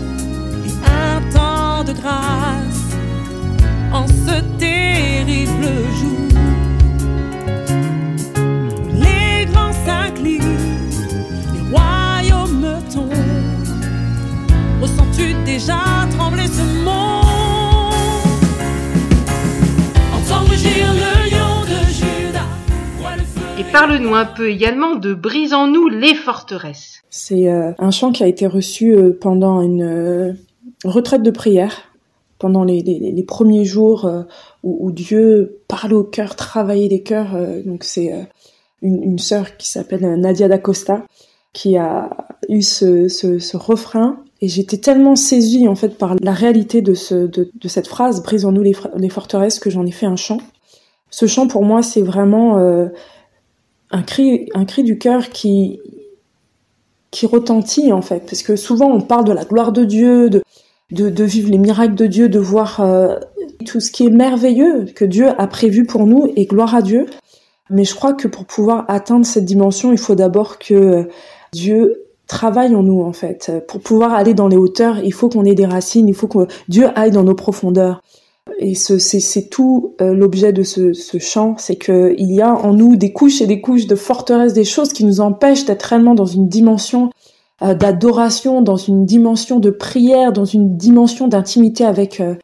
et 0.65 0.73
un 0.89 1.21
temps 1.31 1.85
de 1.85 1.93
grâce 1.93 2.97
en 3.93 4.07
ce 4.07 4.41
terrible 4.59 5.67
jour. 6.01 6.32
Ressens-tu 15.23 15.45
déjà 15.45 15.79
trembler 16.11 16.47
ce 16.47 16.85
monde 16.85 17.23
Entends 20.15 20.45
rugir 20.49 20.93
le 20.93 21.31
lion 21.31 21.63
de 21.63 21.87
Judas. 21.91 23.59
Et 23.59 23.65
parle-nous 23.71 24.15
un 24.15 24.25
peu 24.25 24.51
également 24.51 24.97
de 24.97 25.15
Brisons-nous 25.15 25.89
les 25.89 26.15
forteresses. 26.15 27.03
C'est 27.11 27.49
euh, 27.49 27.73
un 27.79 27.91
chant 27.91 28.11
qui 28.11 28.25
a 28.25 28.27
été 28.27 28.47
reçu 28.47 28.97
euh, 28.97 29.17
pendant 29.19 29.61
une 29.63 29.83
euh, 29.83 30.33
retraite 30.85 31.23
de 31.23 31.31
prière 31.31 31.73
pendant 32.39 32.65
les, 32.65 32.83
les, 32.83 33.13
les 33.13 33.23
premiers 33.23 33.65
jours 33.65 34.07
euh, 34.07 34.23
où, 34.65 34.89
où, 34.89 34.91
Dieu 34.91 35.61
parlait 35.69 35.95
au 35.95 36.03
cœur, 36.03 36.35
travaillait 36.35 36.89
les 36.89 37.03
cœurs. 37.03 37.37
Euh, 37.37 37.63
donc 37.63 37.85
c'est 37.85 38.13
euh, 38.13 38.23
une, 38.81 39.01
une 39.03 39.19
sœur 39.21 39.57
qui 39.57 39.69
s'appelle 39.69 40.01
Nadia 40.19 40.49
d'Acosta 40.49 41.05
qui 41.53 41.77
a 41.77 42.11
eu 42.49 42.63
ce, 42.63 43.07
ce, 43.07 43.39
ce 43.39 43.57
refrain 43.57 44.25
et 44.43 44.49
j'étais 44.49 44.77
tellement 44.77 45.17
saisie 45.17 45.67
en 45.67 45.75
fait 45.75 45.97
par 45.97 46.17
la 46.21 46.33
réalité 46.33 46.83
de, 46.83 46.93
ce, 46.93 47.31
cette 47.67 47.87
phrase 47.89 48.23
brisons-nous 48.23 48.63
les, 48.63 48.77
les, 48.97 49.09
forteresses 49.09 49.59
que 49.59 49.71
j'en 49.71 49.87
ai 49.87 49.93
fait 49.93 50.07
un 50.07 50.17
chant. 50.17 50.39
Ce 51.11 51.27
chant 51.27 51.47
pour 51.47 51.65
moi 51.65 51.83
c'est 51.83 52.03
vraiment 52.03 52.59
un 53.91 54.03
cri 54.03 54.51
un 54.53 54.67
cri 54.67 54.83
du 54.83 54.99
cœur 54.99 55.31
qui 55.31 55.81
qui 57.11 57.27
retentit 57.27 57.93
en 57.93 58.03
fait 58.03 58.27
parce 58.27 58.43
que 58.43 58.57
souvent 58.57 58.91
on 58.91 59.01
parle 59.01 59.25
de 59.25 59.33
la 59.33 59.45
gloire 59.45 59.73
de 59.73 59.85
Dieu 59.85 60.29
de 60.29 60.43
de, 60.93 61.25
vivre 61.25 61.51
les 61.51 61.59
miracles 61.59 61.95
de 61.95 62.07
Dieu, 62.07 62.29
de 62.29 62.39
voir 62.39 62.81
euh, 62.81 63.17
tout 63.67 63.81
ce 63.81 63.91
qui 63.91 64.07
est 64.07 64.11
merveilleux 64.11 64.87
que 64.95 65.05
Dieu 65.05 65.29
a 65.39 65.47
prévu 65.47 65.85
pour 65.85 66.07
nous 66.07 66.31
et 66.37 66.47
gloire 66.47 66.75
à 66.75 66.83
Dieu. 66.83 67.07
Mais 67.71 67.85
je 67.85 67.95
crois 67.95 68.13
que 68.13 68.29
pour 68.29 68.45
pouvoir 68.45 68.85
atteindre 68.89 69.25
cette 69.25 69.45
dimension, 69.45 69.93
il 69.93 69.99
faut 69.99 70.15
d'abord 70.15 70.59
que 70.59 71.09
Dieu 71.53 72.03
travaille 72.27 72.75
en 72.75 72.83
nous 72.83 73.03
en 73.03 73.13
fait. 73.13 73.53
Pour 73.69 73.81
pouvoir 73.81 74.15
aller 74.15 74.35
dans 74.35 74.49
les 74.49 74.57
hauteurs, 74.57 74.99
il 75.05 75.13
faut 75.13 75.29
qu'on 75.29 75.45
ait 75.45 75.55
des 75.55 75.67
racines, 75.67 76.09
il 76.09 76.15
faut 76.15 76.29
que 76.29 76.47
Dieu 76.69 76.89
aille 76.95 77.11
dans 77.11 77.25
nos 77.25 77.35
profondeurs. 77.35 78.03
Et 78.59 78.75
c'est 78.75 79.49
tout 79.51 79.95
euh, 80.01 80.15
l'objet 80.15 80.53
de 80.53 80.63
ce, 80.63 80.93
chant, 81.19 81.55
c'est 81.59 81.77
qu'il 81.77 82.33
y 82.33 82.41
a 82.41 82.55
en 82.55 82.75
nous 82.75 82.97
des 82.97 83.13
couches 83.13 83.41
et 83.41 83.47
des 83.47 83.61
couches 83.61 83.87
de 83.87 83.95
forteresse, 83.95 84.53
des 84.53 84.65
choses 84.65 84.93
qui 84.93 85.05
nous 85.05 85.21
empêchent 85.21 85.65
d'être 85.65 85.83
réellement 85.83 86.15
dans 86.15 86.27
une 86.27 86.49
dimension 86.49 87.11
euh, 87.63 87.75
d'adoration, 87.75 88.61
dans 88.61 88.77
une 88.77 89.07
dimension 89.07 89.61
de 89.61 89.71
prière, 89.71 90.33
dans 90.33 90.45
une 90.45 90.77
dimension 90.77 91.29
d'intimité 91.29 91.85
avec 91.85 92.21
euh, 92.21 92.35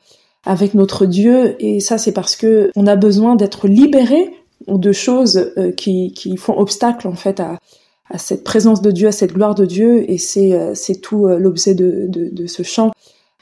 avec 0.46 0.74
notre 0.74 1.04
Dieu. 1.04 1.56
Et 1.58 1.80
ça, 1.80 1.98
c'est 1.98 2.12
parce 2.12 2.36
que 2.36 2.70
on 2.76 2.86
a 2.86 2.94
besoin 2.94 3.34
d'être 3.34 3.66
libéré 3.66 4.32
de 4.68 4.92
choses 4.92 5.52
qui 5.76 6.12
qui 6.12 6.36
font 6.36 6.56
obstacle 6.58 7.08
en 7.08 7.14
fait 7.14 7.40
à 7.40 7.58
à 8.10 8.18
cette 8.18 8.44
présence 8.44 8.82
de 8.82 8.90
Dieu, 8.90 9.08
à 9.08 9.12
cette 9.12 9.32
gloire 9.32 9.54
de 9.54 9.66
Dieu. 9.66 10.10
Et 10.10 10.18
c'est 10.18 10.74
c'est 10.74 11.00
tout 11.00 11.26
l'objet 11.26 11.74
de, 11.74 12.06
de 12.08 12.28
de 12.32 12.46
ce 12.46 12.62
chant. 12.62 12.90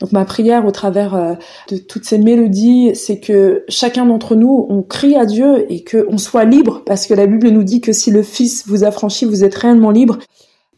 Donc 0.00 0.12
ma 0.12 0.26
prière 0.26 0.66
au 0.66 0.70
travers 0.72 1.38
de 1.70 1.76
toutes 1.78 2.04
ces 2.04 2.18
mélodies, 2.18 2.90
c'est 2.94 3.18
que 3.18 3.64
chacun 3.68 4.04
d'entre 4.04 4.34
nous, 4.34 4.66
on 4.68 4.82
crie 4.82 5.16
à 5.16 5.24
Dieu 5.24 5.64
et 5.72 5.84
que 5.84 6.06
on 6.10 6.18
soit 6.18 6.44
libre, 6.44 6.82
parce 6.84 7.06
que 7.06 7.14
la 7.14 7.26
Bible 7.26 7.48
nous 7.48 7.64
dit 7.64 7.80
que 7.80 7.92
si 7.92 8.10
le 8.10 8.22
Fils 8.22 8.66
vous 8.66 8.84
affranchit, 8.84 9.24
vous 9.24 9.42
êtes 9.42 9.54
réellement 9.54 9.90
libre 9.90 10.18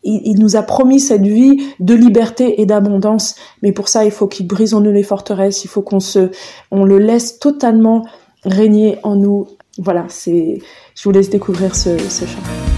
il, 0.03 0.21
il, 0.25 0.39
nous 0.39 0.57
a 0.57 0.63
promis 0.63 1.01
cette 1.01 1.23
vie 1.23 1.63
de 1.81 1.95
liberté 1.95 2.61
et 2.61 2.67
d'abondance, 2.67 3.35
mais 3.63 3.73
pour 3.73 3.89
ça, 3.89 4.05
il 4.05 4.11
faut 4.11 4.27
qu'il 4.27 4.47
brise 4.47 4.75
en 4.75 4.81
nous 4.81 4.93
les 4.93 5.03
forteresses, 5.03 5.65
il 5.65 5.69
faut 5.69 5.83
qu'on 5.83 6.01
se, 6.01 6.31
on 6.71 6.85
le 6.85 6.99
laisse 6.99 7.39
totalement 7.39 8.07
régner 8.45 8.99
en 9.03 9.17
nous. 9.17 9.49
Voilà, 9.79 10.07
c'est, 10.09 10.59
je 10.95 11.03
vous 11.05 11.11
laisse 11.11 11.31
découvrir 11.31 11.75
ce, 11.75 11.99
ce 11.99 12.25
chant. 12.25 12.78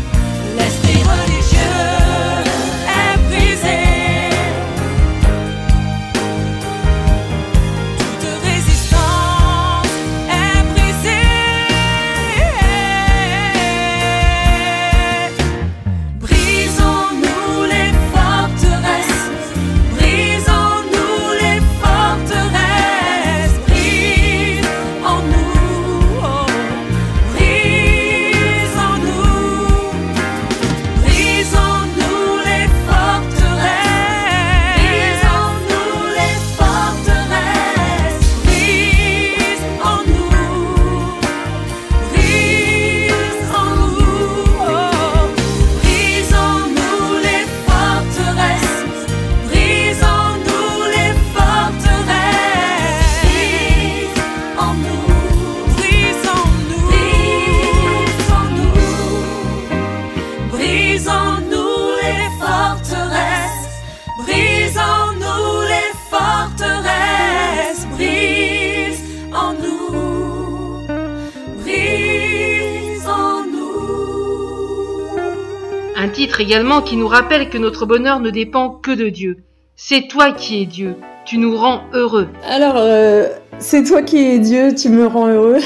Également 76.50 76.82
qui 76.82 76.96
nous 76.96 77.06
rappelle 77.06 77.48
que 77.48 77.58
notre 77.58 77.86
bonheur 77.86 78.18
ne 78.18 78.28
dépend 78.28 78.70
que 78.70 78.90
de 78.90 79.08
Dieu. 79.08 79.44
C'est 79.76 80.08
toi 80.08 80.32
qui 80.32 80.60
es 80.60 80.66
Dieu. 80.66 80.96
Tu 81.24 81.38
nous 81.38 81.56
rends 81.56 81.82
heureux. 81.94 82.26
Alors, 82.44 82.74
euh, 82.76 83.28
C'est 83.60 83.84
toi 83.84 84.02
qui 84.02 84.18
es 84.18 84.40
Dieu, 84.40 84.74
tu 84.74 84.88
me 84.88 85.06
rends 85.06 85.28
heureux. 85.28 85.58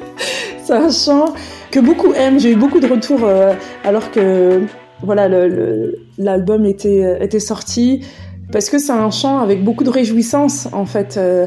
c'est 0.62 0.72
un 0.72 0.90
chant 0.90 1.34
que 1.70 1.80
beaucoup 1.80 2.14
aiment. 2.14 2.40
J'ai 2.40 2.52
eu 2.52 2.56
beaucoup 2.56 2.80
de 2.80 2.86
retours 2.86 3.24
euh, 3.24 3.52
alors 3.84 4.10
que 4.10 4.62
voilà 5.02 5.28
l'album 6.16 6.64
était 6.64 7.18
était 7.22 7.38
sorti 7.38 8.02
parce 8.50 8.70
que 8.70 8.78
c'est 8.78 8.92
un 8.92 9.10
chant 9.10 9.40
avec 9.40 9.62
beaucoup 9.62 9.84
de 9.84 9.90
réjouissance 9.90 10.66
en 10.72 10.86
fait. 10.86 11.18
Euh, 11.18 11.46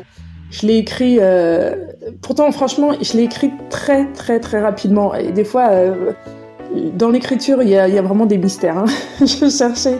je 0.52 0.68
l'ai 0.68 0.78
écrit, 0.78 1.18
euh, 1.20 1.76
pourtant 2.22 2.52
franchement, 2.52 2.92
je 3.02 3.18
l'ai 3.18 3.24
écrit 3.24 3.52
très 3.72 4.06
très 4.12 4.40
très 4.40 4.62
rapidement 4.62 5.16
et 5.16 5.32
des 5.32 5.44
fois 5.44 5.72
dans 6.94 7.10
l'écriture 7.10 7.62
il 7.62 7.70
y 7.70 7.78
a, 7.78 8.02
vraiment 8.02 8.26
des 8.26 8.38
mystères. 8.38 8.78
Hein. 8.78 8.86
je 9.20 9.50
cherchais 9.50 9.98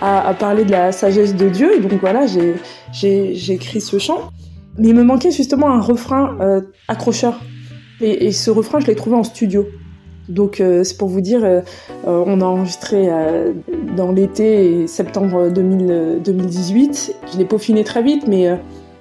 à, 0.00 0.34
parler 0.34 0.64
de 0.64 0.70
la 0.72 0.92
sagesse 0.92 1.34
de 1.34 1.48
Dieu 1.48 1.80
donc 1.80 2.00
voilà 2.00 2.26
j'ai 2.26 3.52
écrit 3.52 3.80
ce 3.80 3.98
chant. 3.98 4.30
Mais 4.78 4.88
il 4.88 4.94
me 4.94 5.04
manquait 5.04 5.30
justement 5.30 5.68
un 5.70 5.80
refrain 5.80 6.36
accrocheur 6.88 7.38
et, 8.00 8.26
et, 8.26 8.32
ce 8.32 8.50
refrain, 8.50 8.80
je 8.80 8.86
l'ai 8.86 8.96
trouvé 8.96 9.16
en 9.16 9.22
studio. 9.22 9.66
Donc 10.28 10.60
euh, 10.60 10.84
c'est 10.84 10.96
pour 10.96 11.08
vous 11.08 11.20
dire, 11.20 11.44
euh, 11.44 11.60
euh, 12.06 12.24
on 12.26 12.40
a 12.40 12.44
enregistré 12.44 13.08
dans 13.96 14.12
l'été 14.12 14.86
septembre 14.86 15.48
2000, 15.50 16.20
2018. 16.24 17.14
Je 17.32 17.38
l'ai 17.38 17.44
peaufiné 17.44 17.84
très 17.84 18.02
vite, 18.02 18.26
mais 18.26 18.48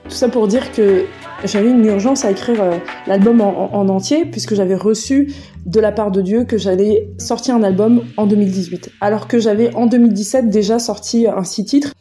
tout 0.06 0.16
ça 0.16 0.30
pour 0.30 0.48
dire 0.48 0.72
que 0.72 1.06
j'avais 1.46 1.70
une 1.70 1.86
urgence 1.86 2.26
à 2.26 2.32
écrire 2.32 2.64
l'album 3.08 3.42
en, 3.42 3.74
en, 3.74 3.90
entier, 3.90 4.26
puisque 4.26 4.56
j'avais 4.56 4.76
reçu 4.76 5.34
de 5.66 5.80
la 5.80 5.92
part 5.92 6.12
de 6.12 6.22
Dieu 6.22 6.44
que 6.44 6.58
j'allais 6.58 7.10
sortir 7.18 7.56
un 7.56 7.64
album 7.64 8.04
en 8.18 8.26
2018. 8.28 8.92
Alors 9.02 9.28
que 9.28 9.40
j'avais 9.40 9.74
en 9.76 9.86
2017 9.86 10.50
déjà 10.50 10.80
sorti 10.80 11.28
un 11.28 11.44
six 11.44 11.66
titres, 11.66 11.94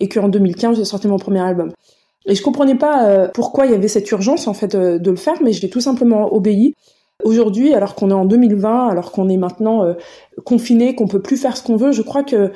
et 0.00 0.08
qu'en 0.08 0.28
2015 0.28 0.76
j'ai 0.76 0.84
sorti 0.84 1.08
mon 1.08 1.18
premier 1.18 1.40
album. 1.40 1.72
Et 2.26 2.34
je 2.34 2.42
comprenais 2.42 2.74
pas 2.74 3.08
euh, 3.08 3.28
pourquoi 3.32 3.66
il 3.66 3.72
y 3.72 3.74
avait 3.74 3.88
cette 3.88 4.10
urgence 4.10 4.46
en 4.48 4.54
fait 4.54 4.74
euh, 4.74 4.98
de 4.98 5.10
le 5.10 5.16
faire, 5.16 5.36
mais 5.42 5.52
je 5.52 5.62
l'ai 5.62 5.70
tout 5.70 5.80
simplement 5.80 6.32
obéi. 6.32 6.74
Aujourd'hui, 7.24 7.74
alors 7.74 7.94
qu'on 7.94 8.10
est 8.10 8.14
en 8.14 8.26
2020, 8.26 8.88
alors 8.88 9.10
qu'on 9.10 9.28
est 9.28 9.36
maintenant 9.36 9.82
euh, 9.82 9.94
confiné, 10.44 10.94
qu'on 10.94 11.08
peut 11.08 11.22
plus 11.22 11.36
faire 11.36 11.56
ce 11.56 11.62
qu'on 11.62 11.76
veut, 11.76 11.90
je 11.90 12.02
crois 12.02 12.22
que 12.22 12.52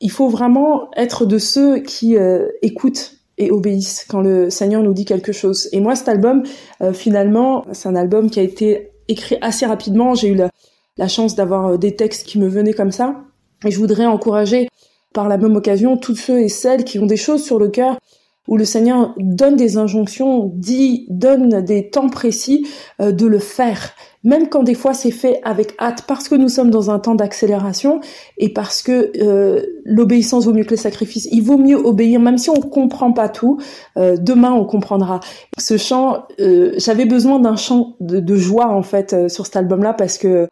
il 0.00 0.10
faut 0.10 0.28
vraiment 0.28 0.90
être 0.96 1.24
de 1.24 1.38
ceux 1.38 1.78
qui 1.78 2.16
écoutent 2.60 3.12
et 3.38 3.50
obéissent 3.50 4.06
quand 4.08 4.20
le 4.20 4.50
Seigneur 4.50 4.82
nous 4.82 4.92
dit 4.92 5.04
quelque 5.04 5.32
chose. 5.32 5.68
Et 5.72 5.80
moi, 5.80 5.96
cet 5.96 6.08
album, 6.08 6.44
finalement, 6.92 7.64
c'est 7.72 7.88
un 7.88 7.96
album 7.96 8.30
qui 8.30 8.38
a 8.40 8.42
été 8.42 8.90
écrit 9.08 9.36
assez 9.40 9.66
rapidement. 9.66 10.14
J'ai 10.14 10.28
eu 10.28 10.34
la, 10.34 10.50
la 10.96 11.08
chance 11.08 11.34
d'avoir 11.34 11.78
des 11.78 11.96
textes 11.96 12.26
qui 12.26 12.38
me 12.38 12.48
venaient 12.48 12.72
comme 12.72 12.92
ça. 12.92 13.16
Et 13.64 13.70
je 13.70 13.78
voudrais 13.78 14.06
encourager 14.06 14.68
par 15.12 15.28
la 15.28 15.38
même 15.38 15.56
occasion 15.56 15.96
tous 15.96 16.16
ceux 16.16 16.40
et 16.40 16.48
celles 16.48 16.84
qui 16.84 16.98
ont 16.98 17.06
des 17.06 17.16
choses 17.16 17.42
sur 17.42 17.58
le 17.58 17.68
cœur 17.68 17.98
où 18.46 18.56
le 18.56 18.64
Seigneur 18.64 19.14
donne 19.18 19.56
des 19.56 19.78
injonctions, 19.78 20.52
dit, 20.54 21.06
donne 21.08 21.62
des 21.62 21.88
temps 21.88 22.08
précis 22.08 22.66
euh, 23.00 23.10
de 23.12 23.26
le 23.26 23.38
faire. 23.38 23.94
Même 24.22 24.48
quand 24.48 24.62
des 24.62 24.74
fois 24.74 24.94
c'est 24.94 25.10
fait 25.10 25.40
avec 25.44 25.74
hâte, 25.78 26.04
parce 26.06 26.28
que 26.28 26.34
nous 26.34 26.48
sommes 26.48 26.70
dans 26.70 26.90
un 26.90 26.98
temps 26.98 27.14
d'accélération 27.14 28.00
et 28.38 28.52
parce 28.52 28.82
que 28.82 29.12
euh, 29.22 29.62
l'obéissance 29.84 30.46
vaut 30.46 30.52
mieux 30.52 30.64
que 30.64 30.70
le 30.70 30.76
sacrifice. 30.76 31.28
Il 31.30 31.42
vaut 31.42 31.58
mieux 31.58 31.76
obéir, 31.76 32.20
même 32.20 32.38
si 32.38 32.50
on 32.50 32.60
comprend 32.60 33.12
pas 33.12 33.28
tout. 33.28 33.58
Euh, 33.96 34.16
demain 34.18 34.52
on 34.52 34.64
comprendra. 34.64 35.20
Ce 35.58 35.76
chant, 35.76 36.24
j'avais 36.38 37.04
besoin 37.04 37.38
d'un 37.38 37.56
chant 37.56 37.96
de, 38.00 38.20
de, 38.20 38.36
joie 38.36 38.68
en 38.68 38.82
fait 38.82 39.28
sur 39.28 39.46
cet 39.46 39.56
album-là 39.56 39.92
parce 39.92 40.16
que 40.16 40.48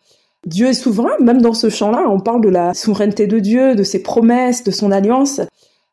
Dieu 0.46 0.66
est 0.66 0.74
souverain. 0.74 1.12
Même 1.20 1.40
dans 1.40 1.54
ce 1.54 1.70
chant-là, 1.70 2.04
on 2.08 2.20
parle 2.20 2.42
de 2.42 2.48
la 2.48 2.74
souveraineté 2.74 3.26
de 3.26 3.38
Dieu, 3.38 3.74
de 3.74 3.82
ses 3.82 4.02
promesses, 4.02 4.64
de 4.64 4.70
son 4.70 4.90
alliance 4.90 5.40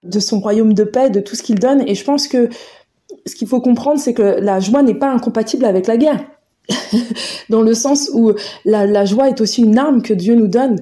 de 0.03 0.19
son 0.19 0.39
royaume 0.39 0.73
de 0.73 0.83
paix, 0.83 1.09
de 1.09 1.19
tout 1.19 1.35
ce 1.35 1.43
qu'il 1.43 1.59
donne. 1.59 1.83
Et 1.87 1.95
je 1.95 2.03
pense 2.03 2.27
que 2.27 2.49
ce 3.25 3.35
qu'il 3.35 3.47
faut 3.47 3.61
comprendre, 3.61 3.99
c'est 3.99 4.13
que 4.13 4.39
la 4.39 4.59
joie 4.59 4.81
n'est 4.81 4.93
pas 4.93 5.11
incompatible 5.11 5.65
avec 5.65 5.87
la 5.87 5.97
guerre. 5.97 6.19
dans 7.49 7.61
le 7.61 7.73
sens 7.73 8.11
où 8.13 8.31
la, 8.65 9.05
joie 9.05 9.29
est 9.29 9.41
aussi 9.41 9.63
une 9.63 9.77
arme 9.77 10.01
que 10.01 10.13
Dieu 10.13 10.35
nous 10.35 10.47
donne 10.47 10.79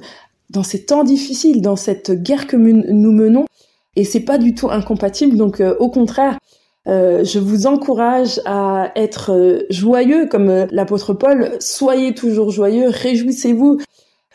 dans 0.49 0.63
ces 0.63 0.85
temps 0.85 1.03
difficiles, 1.03 1.61
dans 1.61 1.75
cette 1.75 2.11
guerre 2.11 2.47
que 2.47 2.57
nous 2.57 3.11
menons. 3.11 3.45
Et 3.95 4.03
c'est 4.03 4.21
pas 4.21 4.37
du 4.37 4.53
tout 4.53 4.69
incompatible. 4.69 5.37
Donc, 5.37 5.59
euh, 5.59 5.75
au 5.79 5.89
contraire, 5.89 6.37
euh, 6.87 7.23
je 7.25 7.39
vous 7.39 7.67
encourage 7.67 8.39
à 8.45 8.91
être 8.95 9.33
euh, 9.33 9.63
joyeux, 9.69 10.27
comme 10.27 10.67
l'apôtre 10.71 11.13
Paul. 11.13 11.51
Soyez 11.59 12.13
toujours 12.13 12.51
joyeux, 12.51 12.87
réjouissez-vous. 12.89 13.79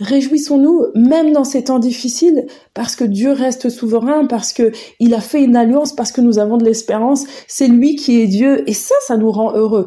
Réjouissons-nous, 0.02 0.86
même 0.96 1.32
dans 1.32 1.44
ces 1.44 1.62
temps 1.62 1.78
difficiles, 1.78 2.46
parce 2.74 2.96
que 2.96 3.04
Dieu 3.04 3.30
reste 3.30 3.68
souverain, 3.68 4.26
parce 4.26 4.52
que 4.52 4.72
il 4.98 5.14
a 5.14 5.20
fait 5.20 5.44
une 5.44 5.54
alliance, 5.54 5.92
parce 5.92 6.10
que 6.10 6.20
nous 6.20 6.40
avons 6.40 6.56
de 6.56 6.64
l'espérance. 6.64 7.24
C'est 7.46 7.68
lui 7.68 7.94
qui 7.94 8.20
est 8.20 8.26
Dieu, 8.26 8.68
et 8.68 8.72
ça, 8.72 8.96
ça 9.06 9.16
nous 9.16 9.30
rend 9.30 9.54
heureux. 9.54 9.86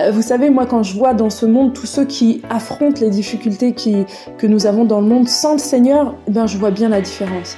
Euh, 0.00 0.10
vous 0.10 0.22
savez, 0.22 0.50
moi, 0.50 0.66
quand 0.66 0.82
je 0.82 0.96
vois 0.96 1.14
dans 1.14 1.30
ce 1.30 1.46
monde 1.46 1.74
tous 1.74 1.86
ceux 1.86 2.04
qui 2.04 2.42
affrontent 2.50 3.00
les 3.00 3.10
difficultés 3.10 3.72
que 3.72 4.46
nous 4.48 4.66
avons 4.66 4.84
dans 4.84 5.00
le 5.00 5.06
monde 5.06 5.28
sans 5.28 5.52
le 5.52 5.58
Seigneur, 5.58 6.16
eh 6.26 6.32
ben, 6.32 6.48
je 6.48 6.58
vois 6.58 6.72
bien 6.72 6.88
la 6.88 7.00
différence. 7.00 7.56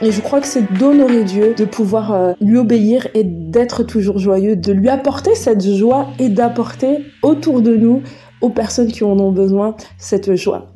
Et 0.00 0.12
je 0.12 0.22
crois 0.22 0.40
que 0.40 0.46
c'est 0.46 0.72
d'honorer 0.72 1.24
Dieu, 1.24 1.54
de 1.54 1.66
pouvoir 1.66 2.12
euh, 2.12 2.32
lui 2.40 2.56
obéir 2.56 3.06
et 3.12 3.22
d'être 3.22 3.82
toujours 3.82 4.18
joyeux, 4.18 4.56
de 4.56 4.72
lui 4.72 4.88
apporter 4.88 5.34
cette 5.34 5.62
joie 5.62 6.08
et 6.18 6.30
d'apporter 6.30 7.04
autour 7.22 7.60
de 7.60 7.76
nous, 7.76 8.02
aux 8.40 8.50
personnes 8.50 8.90
qui 8.90 9.04
en 9.04 9.18
ont 9.18 9.32
besoin, 9.32 9.76
cette 9.98 10.36
joie. 10.36 10.73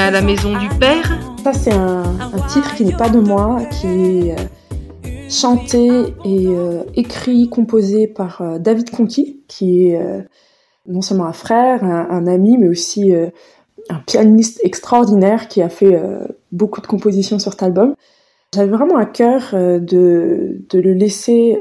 À 0.00 0.10
la 0.10 0.22
maison 0.22 0.58
du 0.58 0.68
Père. 0.78 1.18
Ça, 1.44 1.52
c'est 1.52 1.72
un, 1.72 2.02
titre 2.48 2.74
qui 2.74 2.84
n'est 2.86 2.96
pas 2.96 3.10
de 3.10 3.20
moi, 3.20 3.60
qui 3.70 3.86
est 3.86 4.32
euh, 4.32 4.36
chanté 5.28 5.88
et 6.24 6.46
euh, 6.46 6.84
écrit, 6.94 7.50
composé 7.50 8.06
par 8.06 8.40
euh, 8.40 8.58
David 8.58 8.90
Conti, 8.90 9.42
qui 9.46 9.88
est 9.88 10.00
non 10.86 11.02
seulement 11.02 11.26
un 11.26 11.34
frère, 11.34 11.84
un, 11.84 12.26
ami, 12.26 12.56
mais 12.56 12.68
aussi 12.68 13.12
un 13.12 13.98
pianiste 14.06 14.60
extraordinaire 14.64 15.48
qui 15.48 15.60
a 15.60 15.68
fait 15.68 16.00
beaucoup 16.50 16.80
de 16.80 16.86
compositions 16.86 17.38
sur 17.38 17.52
cet 17.52 17.62
album. 17.62 17.94
J'avais 18.54 18.70
vraiment 18.70 18.96
à 18.96 19.04
cœur 19.04 19.50
de, 19.52 20.62
de 20.68 20.78
le 20.80 20.92
laisser 20.94 21.60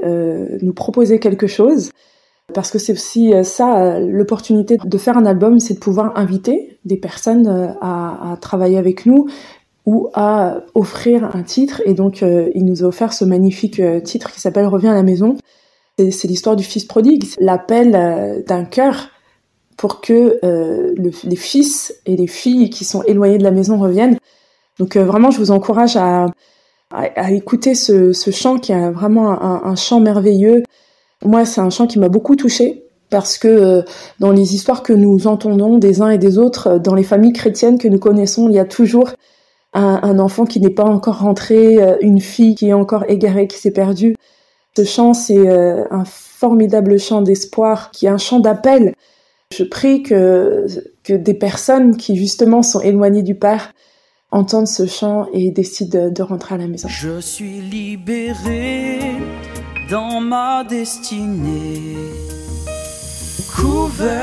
nous 0.62 0.74
proposer 0.74 1.20
quelque 1.20 1.48
chose. 1.48 1.92
Parce 2.54 2.72
que 2.72 2.80
c'est 2.80 2.94
aussi 2.94 3.34
euh, 3.34 3.44
ça, 3.44 3.82
euh, 3.82 4.00
l'opportunité 4.00 4.78
de 4.84 4.98
faire 4.98 5.18
un 5.18 5.26
album, 5.26 5.60
c'est 5.60 5.76
de 5.76 5.80
pouvoir 5.80 6.18
inviter 6.18 6.78
des 6.86 6.98
personnes 6.98 7.48
euh, 7.48 7.68
à, 7.82 8.38
travailler 8.42 8.78
avec 8.78 9.06
nous 9.06 9.28
ou 9.86 10.10
à 10.14 10.62
offrir 10.76 11.36
un 11.36 11.44
titre. 11.44 11.82
Et 11.86 11.94
donc, 11.94 12.22
il 12.22 12.64
nous 12.64 12.84
a 12.84 12.88
offert 12.88 13.12
ce 13.12 13.26
magnifique 13.26 13.82
titre 14.04 14.32
qui 14.32 14.40
s'appelle 14.40 14.68
Reviens 14.68 14.92
à 14.92 14.94
la 14.94 15.02
maison. 15.02 15.36
C'est 15.98 16.28
l'histoire 16.28 16.56
du 16.56 16.64
fils 16.64 16.86
prodigue, 16.86 17.26
l'appel 17.40 18.44
d'un 18.46 18.66
cœur 18.66 19.10
pour 19.78 20.00
que 20.00 20.40
les 20.96 21.36
fils 21.36 21.96
et 22.06 22.18
les 22.18 22.28
filles 22.28 22.70
qui 22.70 22.86
sont 22.86 23.02
éloignés 23.04 23.40
de 23.40 23.44
la 23.44 23.50
maison 23.50 23.80
reviennent. 23.80 24.20
Donc 24.78 24.96
vraiment, 24.96 25.32
je 25.32 25.40
vous 25.40 25.50
encourage 25.50 25.96
à, 25.96 26.28
écouter 27.32 27.74
ce, 27.74 28.14
chant 28.32 28.60
qui 28.60 28.74
est 28.74 28.92
vraiment 28.92 29.42
un 29.42 29.76
chant 29.76 30.02
merveilleux. 30.02 30.62
Moi, 31.26 31.46
c'est 31.46 31.62
un 31.62 31.70
chant 31.70 31.88
qui 31.88 32.00
m'a 32.00 32.10
beaucoup 32.10 32.36
touchée 32.36 32.86
parce 33.10 33.38
que 33.38 33.48
euh, 33.48 33.82
dans 34.20 34.32
les 34.32 34.56
histoires 34.56 34.84
que 34.84 34.94
nous 34.94 35.28
entendons 35.28 35.78
des 35.78 36.02
uns 36.02 36.10
et 36.10 36.18
des 36.18 36.38
autres, 36.38 36.68
euh, 36.68 36.80
dans 36.80 36.96
les 36.96 37.04
familles 37.04 37.34
chrétiennes 37.34 37.78
que 37.78 37.88
nous 37.88 38.00
connaissons, 38.00 38.48
il 38.50 38.56
y 38.56 38.60
a 38.60 38.66
toujours 38.66 39.10
un, 39.74 40.18
enfant 40.18 40.46
qui 40.46 40.60
n'est 40.60 40.72
pas 40.72 40.84
encore 40.84 41.20
rentré, 41.20 41.82
euh, 41.82 41.96
une 42.02 42.20
fille 42.20 42.56
qui 42.56 42.70
est 42.70 42.74
encore 42.74 43.06
égarée, 43.08 43.48
qui 43.48 43.58
s'est 43.58 43.72
perdue. 43.72 44.16
Ce 44.78 44.84
chant, 44.84 45.14
c'est 45.14 45.50
un 45.50 46.06
formidable 46.06 46.98
chant 47.00 47.22
d'espoir, 47.22 47.92
qui 47.92 48.06
est 48.06 48.10
un 48.10 48.18
chant 48.18 48.40
d'appel. 48.40 48.94
Je 49.54 49.64
prie 49.64 50.04
que, 50.04 50.68
que 51.04 51.14
des 51.14 51.34
personnes 51.34 51.98
qui 51.98 52.16
justement 52.16 52.62
sont 52.62 52.80
éloignées 52.80 53.24
du 53.24 53.36
Père 53.36 53.74
entendent 54.32 54.68
ce 54.68 54.86
chant 54.86 55.28
et 55.34 55.52
décident 55.52 56.10
de 56.10 56.22
rentrer 56.22 56.56
à 56.56 56.60
la 56.60 56.68
maison. 56.68 56.88
Je 56.88 57.20
suis 57.20 57.60
libéré 57.60 59.00
dans 59.90 60.22
ma 60.22 60.64
destinée, 60.64 61.98
couvert 63.56 64.20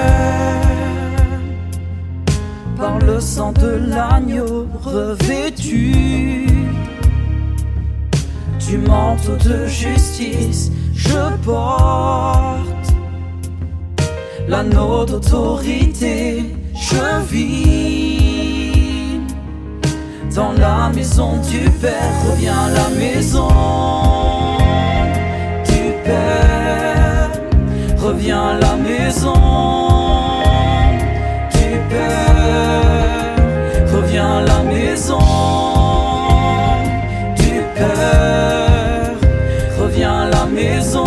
par 2.76 2.98
le 3.00 3.20
sang 3.20 3.52
de 3.52 3.80
l'agneau, 3.88 4.68
revêtu. 4.84 6.46
Du 8.68 8.78
manteau 8.78 9.36
de 9.44 9.66
justice, 9.66 10.70
je 10.94 11.36
porte 11.44 12.94
l'anneau 14.48 15.04
d'autorité, 15.04 16.44
je 16.74 17.24
vis 17.28 19.20
dans 20.34 20.52
la 20.52 20.90
maison 20.94 21.40
du 21.50 21.70
Père, 21.80 22.12
reviens 22.30 22.68
la 22.68 22.88
maison 22.90 24.55
Père, 26.06 27.30
reviens 27.98 28.54
la 28.60 28.76
maison. 28.76 29.34
Du 31.56 31.70
Père, 31.90 33.36
reviens 33.92 34.40
la 34.42 34.62
maison. 34.62 35.18
Du 37.40 37.54
Père, 37.74 39.16
reviens 39.80 40.26
la 40.26 40.46
maison. 40.46 41.04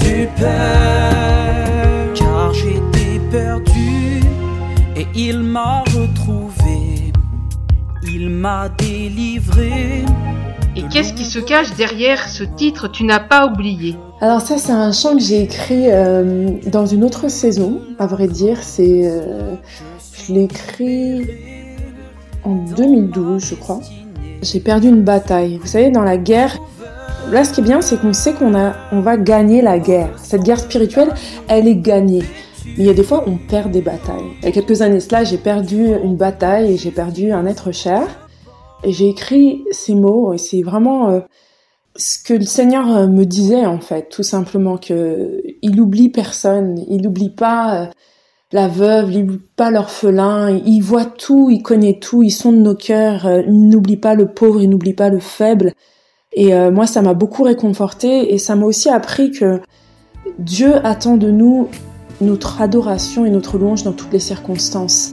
Du 0.00 0.28
Père, 0.36 2.12
car 2.14 2.52
j'étais 2.52 3.20
perdu 3.30 4.22
et 4.96 5.06
il 5.14 5.38
m'a 5.38 5.84
retrouvé, 5.96 7.12
il 8.02 8.28
m'a 8.28 8.68
délivré. 8.68 10.04
Qu'est-ce 10.92 11.14
qui 11.14 11.24
se 11.24 11.38
cache 11.38 11.74
derrière 11.74 12.28
ce 12.28 12.44
titre 12.44 12.86
Tu 12.86 13.04
n'as 13.04 13.18
pas 13.18 13.46
oublié 13.46 13.96
Alors 14.20 14.42
ça, 14.42 14.58
c'est 14.58 14.72
un 14.72 14.92
chant 14.92 15.14
que 15.14 15.22
j'ai 15.22 15.40
écrit 15.40 15.90
euh, 15.90 16.50
dans 16.66 16.84
une 16.84 17.02
autre 17.02 17.28
saison, 17.28 17.80
à 17.98 18.06
vrai 18.06 18.28
dire. 18.28 18.58
C'est, 18.60 19.00
euh, 19.10 19.54
je 20.26 20.34
l'ai 20.34 20.42
écrit 20.42 21.26
en 22.44 22.56
2012, 22.56 23.42
je 23.42 23.54
crois. 23.54 23.80
J'ai 24.42 24.60
perdu 24.60 24.88
une 24.88 25.02
bataille. 25.02 25.56
Vous 25.56 25.66
savez, 25.66 25.90
dans 25.90 26.02
la 26.02 26.18
guerre, 26.18 26.58
là, 27.30 27.42
ce 27.44 27.54
qui 27.54 27.60
est 27.60 27.64
bien, 27.64 27.80
c'est 27.80 27.98
qu'on 27.98 28.12
sait 28.12 28.34
qu'on 28.34 28.54
a, 28.54 28.74
on 28.92 29.00
va 29.00 29.16
gagner 29.16 29.62
la 29.62 29.78
guerre. 29.78 30.10
Cette 30.18 30.42
guerre 30.42 30.60
spirituelle, 30.60 31.14
elle 31.48 31.68
est 31.68 31.76
gagnée. 31.76 32.24
Il 32.76 32.84
y 32.84 32.90
a 32.90 32.94
des 32.94 33.02
fois, 33.02 33.24
on 33.26 33.38
perd 33.38 33.70
des 33.70 33.80
batailles. 33.80 34.36
Il 34.42 34.44
y 34.44 34.48
a 34.48 34.52
quelques 34.52 34.82
années 34.82 35.00
cela, 35.00 35.24
j'ai 35.24 35.38
perdu 35.38 35.86
une 36.04 36.16
bataille 36.16 36.74
et 36.74 36.76
j'ai 36.76 36.90
perdu 36.90 37.32
un 37.32 37.46
être 37.46 37.72
cher. 37.72 38.02
J'ai 38.84 39.08
écrit 39.08 39.64
ces 39.70 39.94
mots 39.94 40.32
et 40.32 40.38
c'est 40.38 40.62
vraiment 40.62 41.08
euh, 41.10 41.20
ce 41.96 42.22
que 42.22 42.34
le 42.34 42.44
Seigneur 42.44 42.90
euh, 42.90 43.06
me 43.06 43.24
disait 43.24 43.64
en 43.64 43.78
fait, 43.78 44.08
tout 44.08 44.24
simplement 44.24 44.76
que 44.76 45.40
il 45.62 45.80
oublie 45.80 46.08
personne, 46.08 46.84
il 46.88 47.02
n'oublie 47.02 47.30
pas 47.30 47.82
euh, 47.82 47.86
la 48.50 48.66
veuve, 48.66 49.12
il 49.12 49.20
n'oublie 49.20 49.40
pas 49.56 49.70
l'orphelin, 49.70 50.60
il 50.66 50.80
voit 50.80 51.04
tout, 51.04 51.48
il 51.50 51.62
connaît 51.62 51.98
tout, 52.00 52.22
il 52.22 52.30
sonde 52.30 52.56
nos 52.56 52.74
cœurs, 52.74 53.26
il 53.46 53.68
n'oublie 53.68 53.96
pas 53.96 54.14
le 54.14 54.26
pauvre, 54.26 54.60
il 54.60 54.68
n'oublie 54.68 54.94
pas 54.94 55.08
le 55.08 55.20
faible. 55.20 55.72
Et 56.34 56.52
moi, 56.70 56.86
ça 56.86 57.02
m'a 57.02 57.12
beaucoup 57.14 57.42
réconforté 57.42 58.32
et 58.32 58.38
ça 58.38 58.54
m'a 58.54 58.66
aussi 58.66 58.90
appris 58.90 59.30
que 59.30 59.60
Dieu 60.38 60.74
attend 60.84 61.16
de 61.16 61.30
nous 61.30 61.68
notre 62.20 62.60
adoration 62.60 63.24
et 63.24 63.30
notre 63.30 63.56
louange 63.56 63.84
dans 63.84 63.92
toutes 63.92 64.12
les 64.12 64.18
circonstances. 64.18 65.12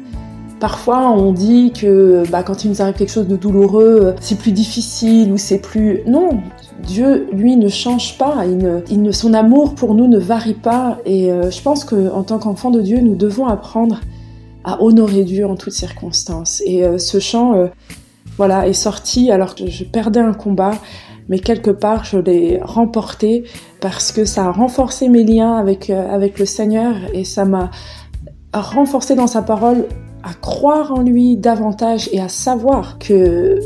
Parfois, 0.60 1.10
on 1.12 1.32
dit 1.32 1.72
que 1.72 2.24
bah, 2.30 2.44
quand 2.44 2.66
il 2.66 2.72
nous 2.72 2.82
arrive 2.82 2.96
quelque 2.96 3.12
chose 3.12 3.28
de 3.28 3.38
douloureux, 3.38 4.00
euh, 4.04 4.14
c'est 4.20 4.38
plus 4.38 4.52
difficile 4.52 5.32
ou 5.32 5.38
c'est 5.38 5.60
plus... 5.60 6.02
Non, 6.06 6.42
Dieu, 6.84 7.30
lui, 7.32 7.56
ne 7.56 7.70
change 7.70 8.18
pas. 8.18 8.44
Son 9.12 9.34
amour 9.34 9.76
pour 9.76 9.96
nous 9.96 10.08
ne 10.08 10.20
varie 10.20 10.56
pas. 10.56 10.98
Et 11.06 11.32
euh, 11.32 11.50
je 11.50 11.62
pense 11.62 11.86
que 11.86 12.12
en 12.12 12.24
tant 12.24 12.40
qu'enfant 12.40 12.72
de 12.72 12.82
Dieu, 12.82 13.00
nous 13.00 13.16
devons 13.16 13.48
apprendre 13.48 14.02
à 14.66 14.84
honorer 14.84 15.24
Dieu 15.24 15.48
en 15.48 15.56
toutes 15.56 15.74
circonstances. 15.74 16.62
Et 16.66 16.84
euh, 16.84 16.98
ce 16.98 17.20
chant, 17.20 17.70
voilà, 18.36 18.68
est 18.68 18.74
sorti 18.74 19.32
alors 19.32 19.56
que 19.56 19.68
je 19.68 19.86
perdais 19.86 20.20
un 20.20 20.34
combat, 20.34 20.74
mais 21.30 21.40
quelque 21.40 21.72
part, 21.72 22.04
je 22.04 22.18
l'ai 22.18 22.60
remporté 22.62 23.46
parce 23.80 24.12
que 24.12 24.26
ça 24.26 24.46
a 24.46 24.52
renforcé 24.52 25.08
mes 25.08 25.24
liens 25.24 25.56
avec 25.56 25.88
le 26.38 26.46
Seigneur 26.46 26.96
et 27.14 27.24
ça 27.24 27.46
m'a 27.46 27.72
renforcé 28.54 29.16
dans 29.16 29.28
sa 29.28 29.42
parole 29.42 29.86
à 30.24 30.34
croire 30.34 30.92
en 30.94 31.02
lui 31.02 31.38
davantage 31.38 32.10
et 32.12 32.20
à 32.20 32.30
savoir 32.30 32.98
que 33.00 33.60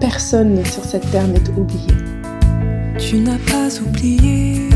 personne 0.00 0.64
sur 0.64 0.84
cette 0.84 1.10
terre 1.10 1.28
n'est 1.28 1.50
oublié. 1.58 1.94
Tu 2.98 3.18
n'as 3.18 3.38
pas 3.50 3.68
oublié 3.86 4.68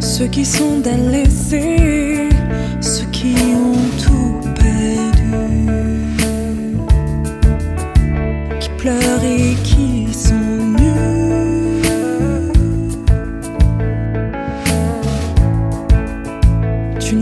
ceux 0.00 0.26
qui 0.26 0.44
sont 0.44 0.78
délaissés, 0.80 2.28
ceux 2.80 3.06
qui 3.06 3.34
ont 3.54 4.02
tout 4.04 4.48
perdu, 4.54 5.66
qui 8.60 8.68
pleurent 8.78 9.24
et 9.24 9.54
qui 9.64 9.91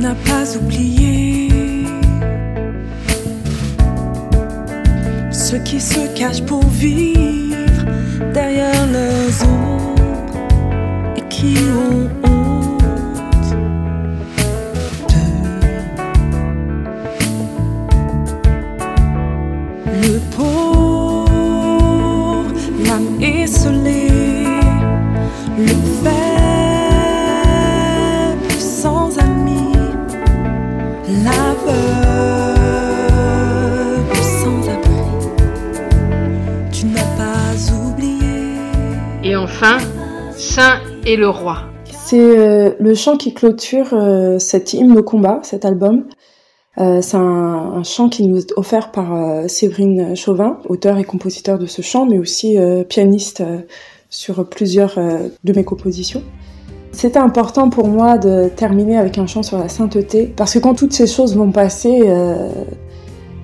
N'as 0.01 0.15
pas 0.15 0.57
oublié. 0.57 1.51
Ceux 5.31 5.59
qui 5.59 5.79
se 5.79 6.01
cachent 6.19 6.43
pour 6.43 6.65
vivre 6.69 7.85
derrière 8.33 8.87
leurs 8.87 9.47
ombres 9.47 10.39
et 11.19 11.23
qui 11.29 11.55
ont 11.87 12.20
Le 41.17 41.29
roi. 41.29 41.63
C'est 42.05 42.39
euh, 42.39 42.75
le 42.79 42.95
chant 42.95 43.17
qui 43.17 43.35
clôture 43.35 43.95
euh, 43.95 44.39
cet 44.39 44.75
hymne 44.75 44.97
au 44.97 45.03
combat, 45.03 45.41
cet 45.43 45.65
album. 45.65 46.05
Euh, 46.79 47.03
c'est 47.03 47.17
un, 47.17 47.83
chant 47.83 48.09
qui 48.09 48.29
nous 48.29 48.39
est 48.39 48.53
offert 48.57 48.93
par 48.93 49.49
Séverine 49.49 50.15
Chauvin, 50.15 50.59
auteur 50.69 50.99
et 50.99 51.05
compositeur 51.05 51.59
de 51.59 51.67
ce 51.67 51.83
chant, 51.83 52.07
mais 52.07 52.19
aussi 52.19 52.57
pianiste 52.89 53.43
sur 54.09 54.49
plusieurs 54.49 54.97
de 54.97 55.53
mes 55.53 55.65
compositions. 55.65 56.23
C'était 56.93 57.19
important 57.19 57.71
pour 57.71 57.89
moi 57.89 58.17
de 58.17 58.49
terminer 58.49 58.97
avec 58.97 59.19
un 59.19 59.27
chant 59.27 59.43
sur 59.43 59.59
la 59.59 59.69
sainteté, 59.69 60.33
parce 60.37 60.55
que 60.55 60.59
quand 60.61 60.75
toutes 60.75 60.93
ces 60.93 61.09
choses 61.09 61.37
vont 61.37 61.51
passer, 61.51 62.09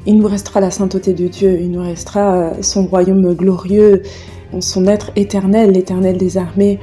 il 0.07 0.17
nous 0.17 0.29
restera 0.29 0.61
la 0.61 0.71
sainteté 0.71 1.15
de 1.15 1.27
Dieu, 1.27 1.59
il 1.61 1.73
nous 1.73 1.83
restera 1.83 2.53
son 2.63 2.87
royaume 2.87 3.35
glorieux, 3.35 4.03
son 4.61 4.87
être 4.87 5.11
éternel, 5.17 5.73
l'éternel 5.73 6.17
des 6.17 6.39
armées. 6.39 6.79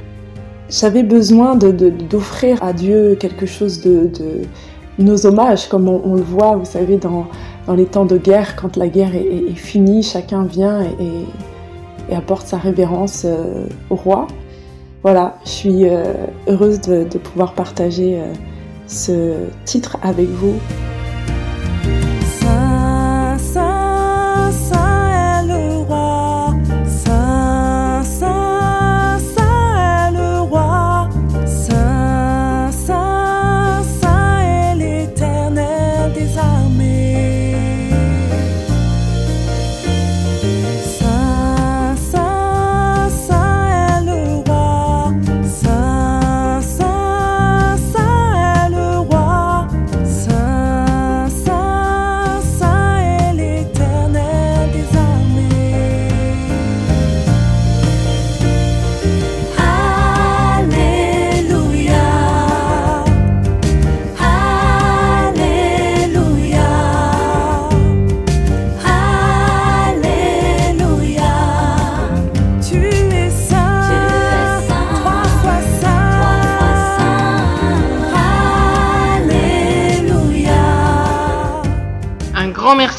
J'avais 0.70 1.02
besoin 1.02 1.56
d'offrir 1.56 2.62
à 2.62 2.72
Dieu 2.72 3.16
quelque 3.20 3.46
chose 3.46 3.82
de, 3.82 4.10
nos 4.98 5.26
hommages, 5.26 5.68
comme 5.68 5.88
on, 5.88 6.14
le 6.14 6.22
voit, 6.22 6.56
vous 6.56 6.64
savez, 6.64 6.96
dans, 6.96 7.26
les 7.74 7.84
temps 7.84 8.06
de 8.06 8.16
guerre, 8.16 8.56
quand 8.56 8.76
la 8.76 8.88
guerre 8.88 9.14
est, 9.14 9.54
finie, 9.54 10.02
chacun 10.02 10.44
vient 10.44 10.82
et, 10.82 12.14
apporte 12.14 12.46
sa 12.46 12.58
révérence 12.58 13.22
euh, 13.24 13.64
au 13.88 13.96
roi. 13.96 14.26
Voilà, 15.02 15.38
je 15.44 15.50
suis 15.50 15.88
euh, 15.88 16.04
heureuse 16.46 16.80
de, 16.82 17.04
de 17.04 17.18
pouvoir 17.18 17.54
partager 17.54 18.18
euh, 18.18 18.32
ce 18.86 19.32
titre 19.64 19.96
avec 20.02 20.28
vous. 20.28 20.54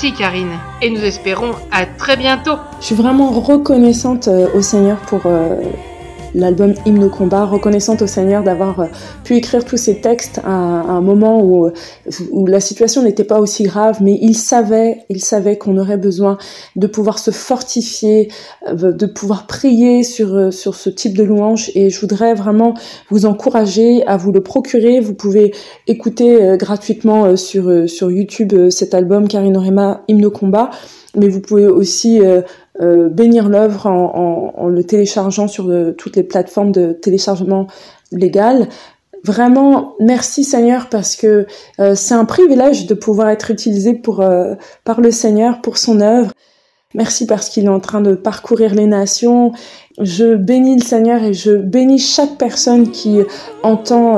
Merci 0.05 0.17
Karine 0.17 0.59
et 0.81 0.89
nous 0.89 1.03
espérons 1.03 1.51
à 1.71 1.85
très 1.85 2.17
bientôt. 2.17 2.57
Je 2.79 2.87
suis 2.87 2.95
vraiment 2.95 3.31
reconnaissante 3.31 4.27
euh, 4.27 4.47
au 4.53 4.61
Seigneur 4.61 4.97
pour 4.97 5.21
euh, 5.25 5.55
l'album 6.35 6.73
Hymne 6.85 7.03
au 7.05 7.09
combat, 7.09 7.45
reconnaissante 7.45 8.01
au 8.01 8.07
Seigneur 8.07 8.43
d'avoir 8.43 8.79
euh, 8.79 8.85
pu 9.23 9.35
écrire 9.35 9.65
tous 9.65 9.77
ces 9.77 10.01
textes 10.01 10.39
à, 10.43 10.49
un 10.49 11.01
moment 11.01 11.41
où, 11.43 11.71
la 12.47 12.59
situation 12.59 13.01
n'était 13.01 13.23
pas 13.23 13.39
aussi 13.39 13.63
grave, 13.63 13.99
mais 14.01 14.17
il 14.21 14.35
savait, 14.35 15.05
il 15.09 15.21
savait 15.21 15.57
qu'on 15.57 15.77
aurait 15.77 15.97
besoin 15.97 16.37
de 16.75 16.87
pouvoir 16.87 17.19
se 17.19 17.31
fortifier, 17.31 18.29
euh, 18.67 18.91
de 18.91 19.05
pouvoir 19.05 19.47
prier 19.47 20.03
sur, 20.03 20.35
euh, 20.35 20.51
sur 20.51 20.75
ce 20.75 20.89
type 20.89 21.17
de 21.17 21.23
louange 21.23 21.71
et 21.75 21.89
je 21.89 21.99
voudrais 21.99 22.33
vraiment 22.33 22.73
vous 23.09 23.25
encourager 23.25 24.05
à 24.05 24.17
vous 24.17 24.31
le 24.31 24.41
procurer. 24.41 24.99
Vous 24.99 25.13
pouvez 25.13 25.53
écouter 25.87 26.55
gratuitement 26.57 27.35
sur, 27.35 27.89
sur 27.89 28.11
YouTube 28.11 28.69
cet 28.69 28.93
album 28.93 29.27
Karine 29.27 29.55
Orema 29.57 30.03
Hymne 30.07 30.25
au 30.25 30.31
combat, 30.31 30.69
mais 31.15 31.27
vous 31.27 31.41
pouvez 31.41 31.67
aussi 31.67 32.19
euh, 32.81 33.09
bénir 33.09 33.49
l'œuvre 33.49 33.87
en, 33.87 34.67
le 34.67 34.83
téléchargeant 34.83 35.47
sur 35.47 35.69
euh, 35.69 35.91
toutes 35.91 36.15
les 36.15 36.23
plateformes 36.23 36.71
de 36.71 36.91
téléchargement 36.91 37.67
légal. 38.11 38.67
Vraiment, 39.23 39.95
merci 39.99 40.43
Seigneur 40.43 40.87
parce 40.89 41.15
que 41.15 41.47
euh, 41.79 41.95
c'est 41.95 42.13
un 42.13 42.25
privilège 42.25 42.85
de 42.85 42.93
pouvoir 42.93 43.29
être 43.29 43.49
utilisé 43.49 43.93
pour 43.93 44.21
euh, 44.21 44.53
par 44.83 45.01
le 45.01 45.11
Seigneur 45.11 45.61
pour 45.61 45.77
son 45.77 45.99
œuvre. 46.01 46.31
Merci 46.93 47.25
parce 47.25 47.49
qu'il 47.49 47.65
est 47.65 47.69
en 47.69 47.79
train 47.79 48.01
de 48.01 48.13
parcourir 48.13 48.73
les 48.73 48.85
nations. 48.85 49.51
Je 49.99 50.35
bénis 50.35 50.77
le 50.77 50.83
Seigneur 50.83 51.23
et 51.23 51.33
je 51.33 51.51
bénis 51.51 51.99
chaque 51.99 52.37
personne 52.37 52.91
qui 52.91 53.19
entend 53.63 54.17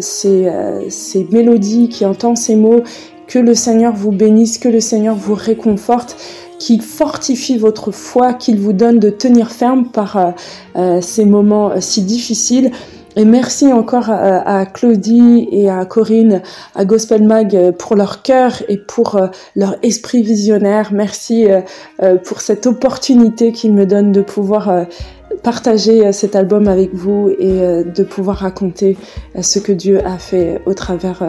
ces, 0.00 0.50
ces 0.88 1.28
mélodies, 1.30 1.88
qui 1.88 2.04
entend 2.04 2.34
ces 2.34 2.56
mots. 2.56 2.82
Que 3.28 3.38
le 3.38 3.54
Seigneur 3.54 3.94
vous 3.94 4.10
bénisse, 4.10 4.58
que 4.58 4.68
le 4.68 4.80
Seigneur 4.80 5.14
vous 5.14 5.34
réconforte, 5.34 6.16
qu'il 6.58 6.82
fortifie 6.82 7.56
votre 7.56 7.92
foi, 7.92 8.34
qu'il 8.34 8.58
vous 8.60 8.72
donne 8.72 8.98
de 8.98 9.10
tenir 9.10 9.50
ferme 9.50 9.86
par 9.86 10.16
euh, 10.16 10.30
euh, 10.76 11.00
ces 11.00 11.24
moments 11.24 11.70
euh, 11.70 11.80
si 11.80 12.02
difficiles. 12.02 12.70
Et 13.16 13.24
merci 13.24 13.72
encore 13.72 14.10
à, 14.10 14.64
Claudie 14.64 15.48
et 15.50 15.68
à 15.68 15.84
Corinne, 15.86 16.40
à 16.76 16.84
Gospel 16.84 17.24
Mag 17.24 17.72
pour 17.72 17.96
leur 17.96 18.22
cœur 18.22 18.62
et 18.68 18.76
pour 18.76 19.20
leur 19.56 19.74
esprit 19.82 20.22
visionnaire. 20.22 20.92
Merci 20.92 21.46
pour 22.24 22.40
cette 22.40 22.68
opportunité 22.68 23.50
qu'ils 23.50 23.72
me 23.72 23.86
donnent 23.86 24.12
de 24.12 24.20
pouvoir 24.20 24.86
partager 25.42 26.06
euh, 26.06 26.12
cet 26.12 26.36
album 26.36 26.68
avec 26.68 26.94
vous 26.94 27.30
et 27.38 27.62
euh, 27.62 27.84
de 27.84 28.02
pouvoir 28.02 28.38
raconter 28.38 28.96
euh, 29.36 29.42
ce 29.42 29.58
que 29.58 29.72
Dieu 29.72 30.04
a 30.06 30.18
fait 30.18 30.60
au 30.66 30.74
travers 30.74 31.22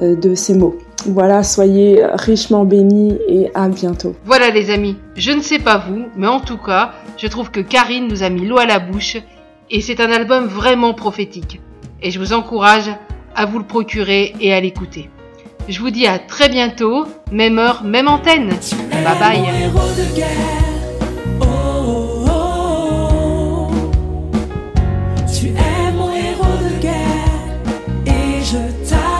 de 0.00 0.34
ces 0.34 0.54
mots. 0.54 0.76
Voilà, 1.06 1.42
soyez 1.42 2.04
richement 2.14 2.64
bénis 2.64 3.16
et 3.28 3.50
à 3.54 3.68
bientôt. 3.68 4.14
Voilà 4.24 4.50
les 4.50 4.70
amis, 4.70 4.96
je 5.14 5.32
ne 5.32 5.40
sais 5.40 5.58
pas 5.58 5.78
vous, 5.78 6.06
mais 6.16 6.26
en 6.26 6.40
tout 6.40 6.58
cas, 6.58 6.92
je 7.16 7.26
trouve 7.26 7.50
que 7.50 7.60
Karine 7.60 8.08
nous 8.08 8.22
a 8.22 8.30
mis 8.30 8.46
l'eau 8.46 8.58
à 8.58 8.66
la 8.66 8.78
bouche 8.78 9.16
et 9.70 9.80
c'est 9.80 10.00
un 10.00 10.10
album 10.10 10.46
vraiment 10.46 10.94
prophétique. 10.94 11.60
Et 12.02 12.10
je 12.10 12.18
vous 12.18 12.32
encourage 12.32 12.90
à 13.34 13.46
vous 13.46 13.58
le 13.58 13.64
procurer 13.64 14.34
et 14.40 14.52
à 14.52 14.60
l'écouter. 14.60 15.10
Je 15.68 15.80
vous 15.80 15.90
dis 15.90 16.06
à 16.06 16.18
très 16.18 16.48
bientôt, 16.48 17.06
même 17.30 17.58
heure, 17.58 17.84
même 17.84 18.08
antenne. 18.08 18.50
Bye 18.90 19.18
bye. 19.18 20.67
Et 28.80 29.17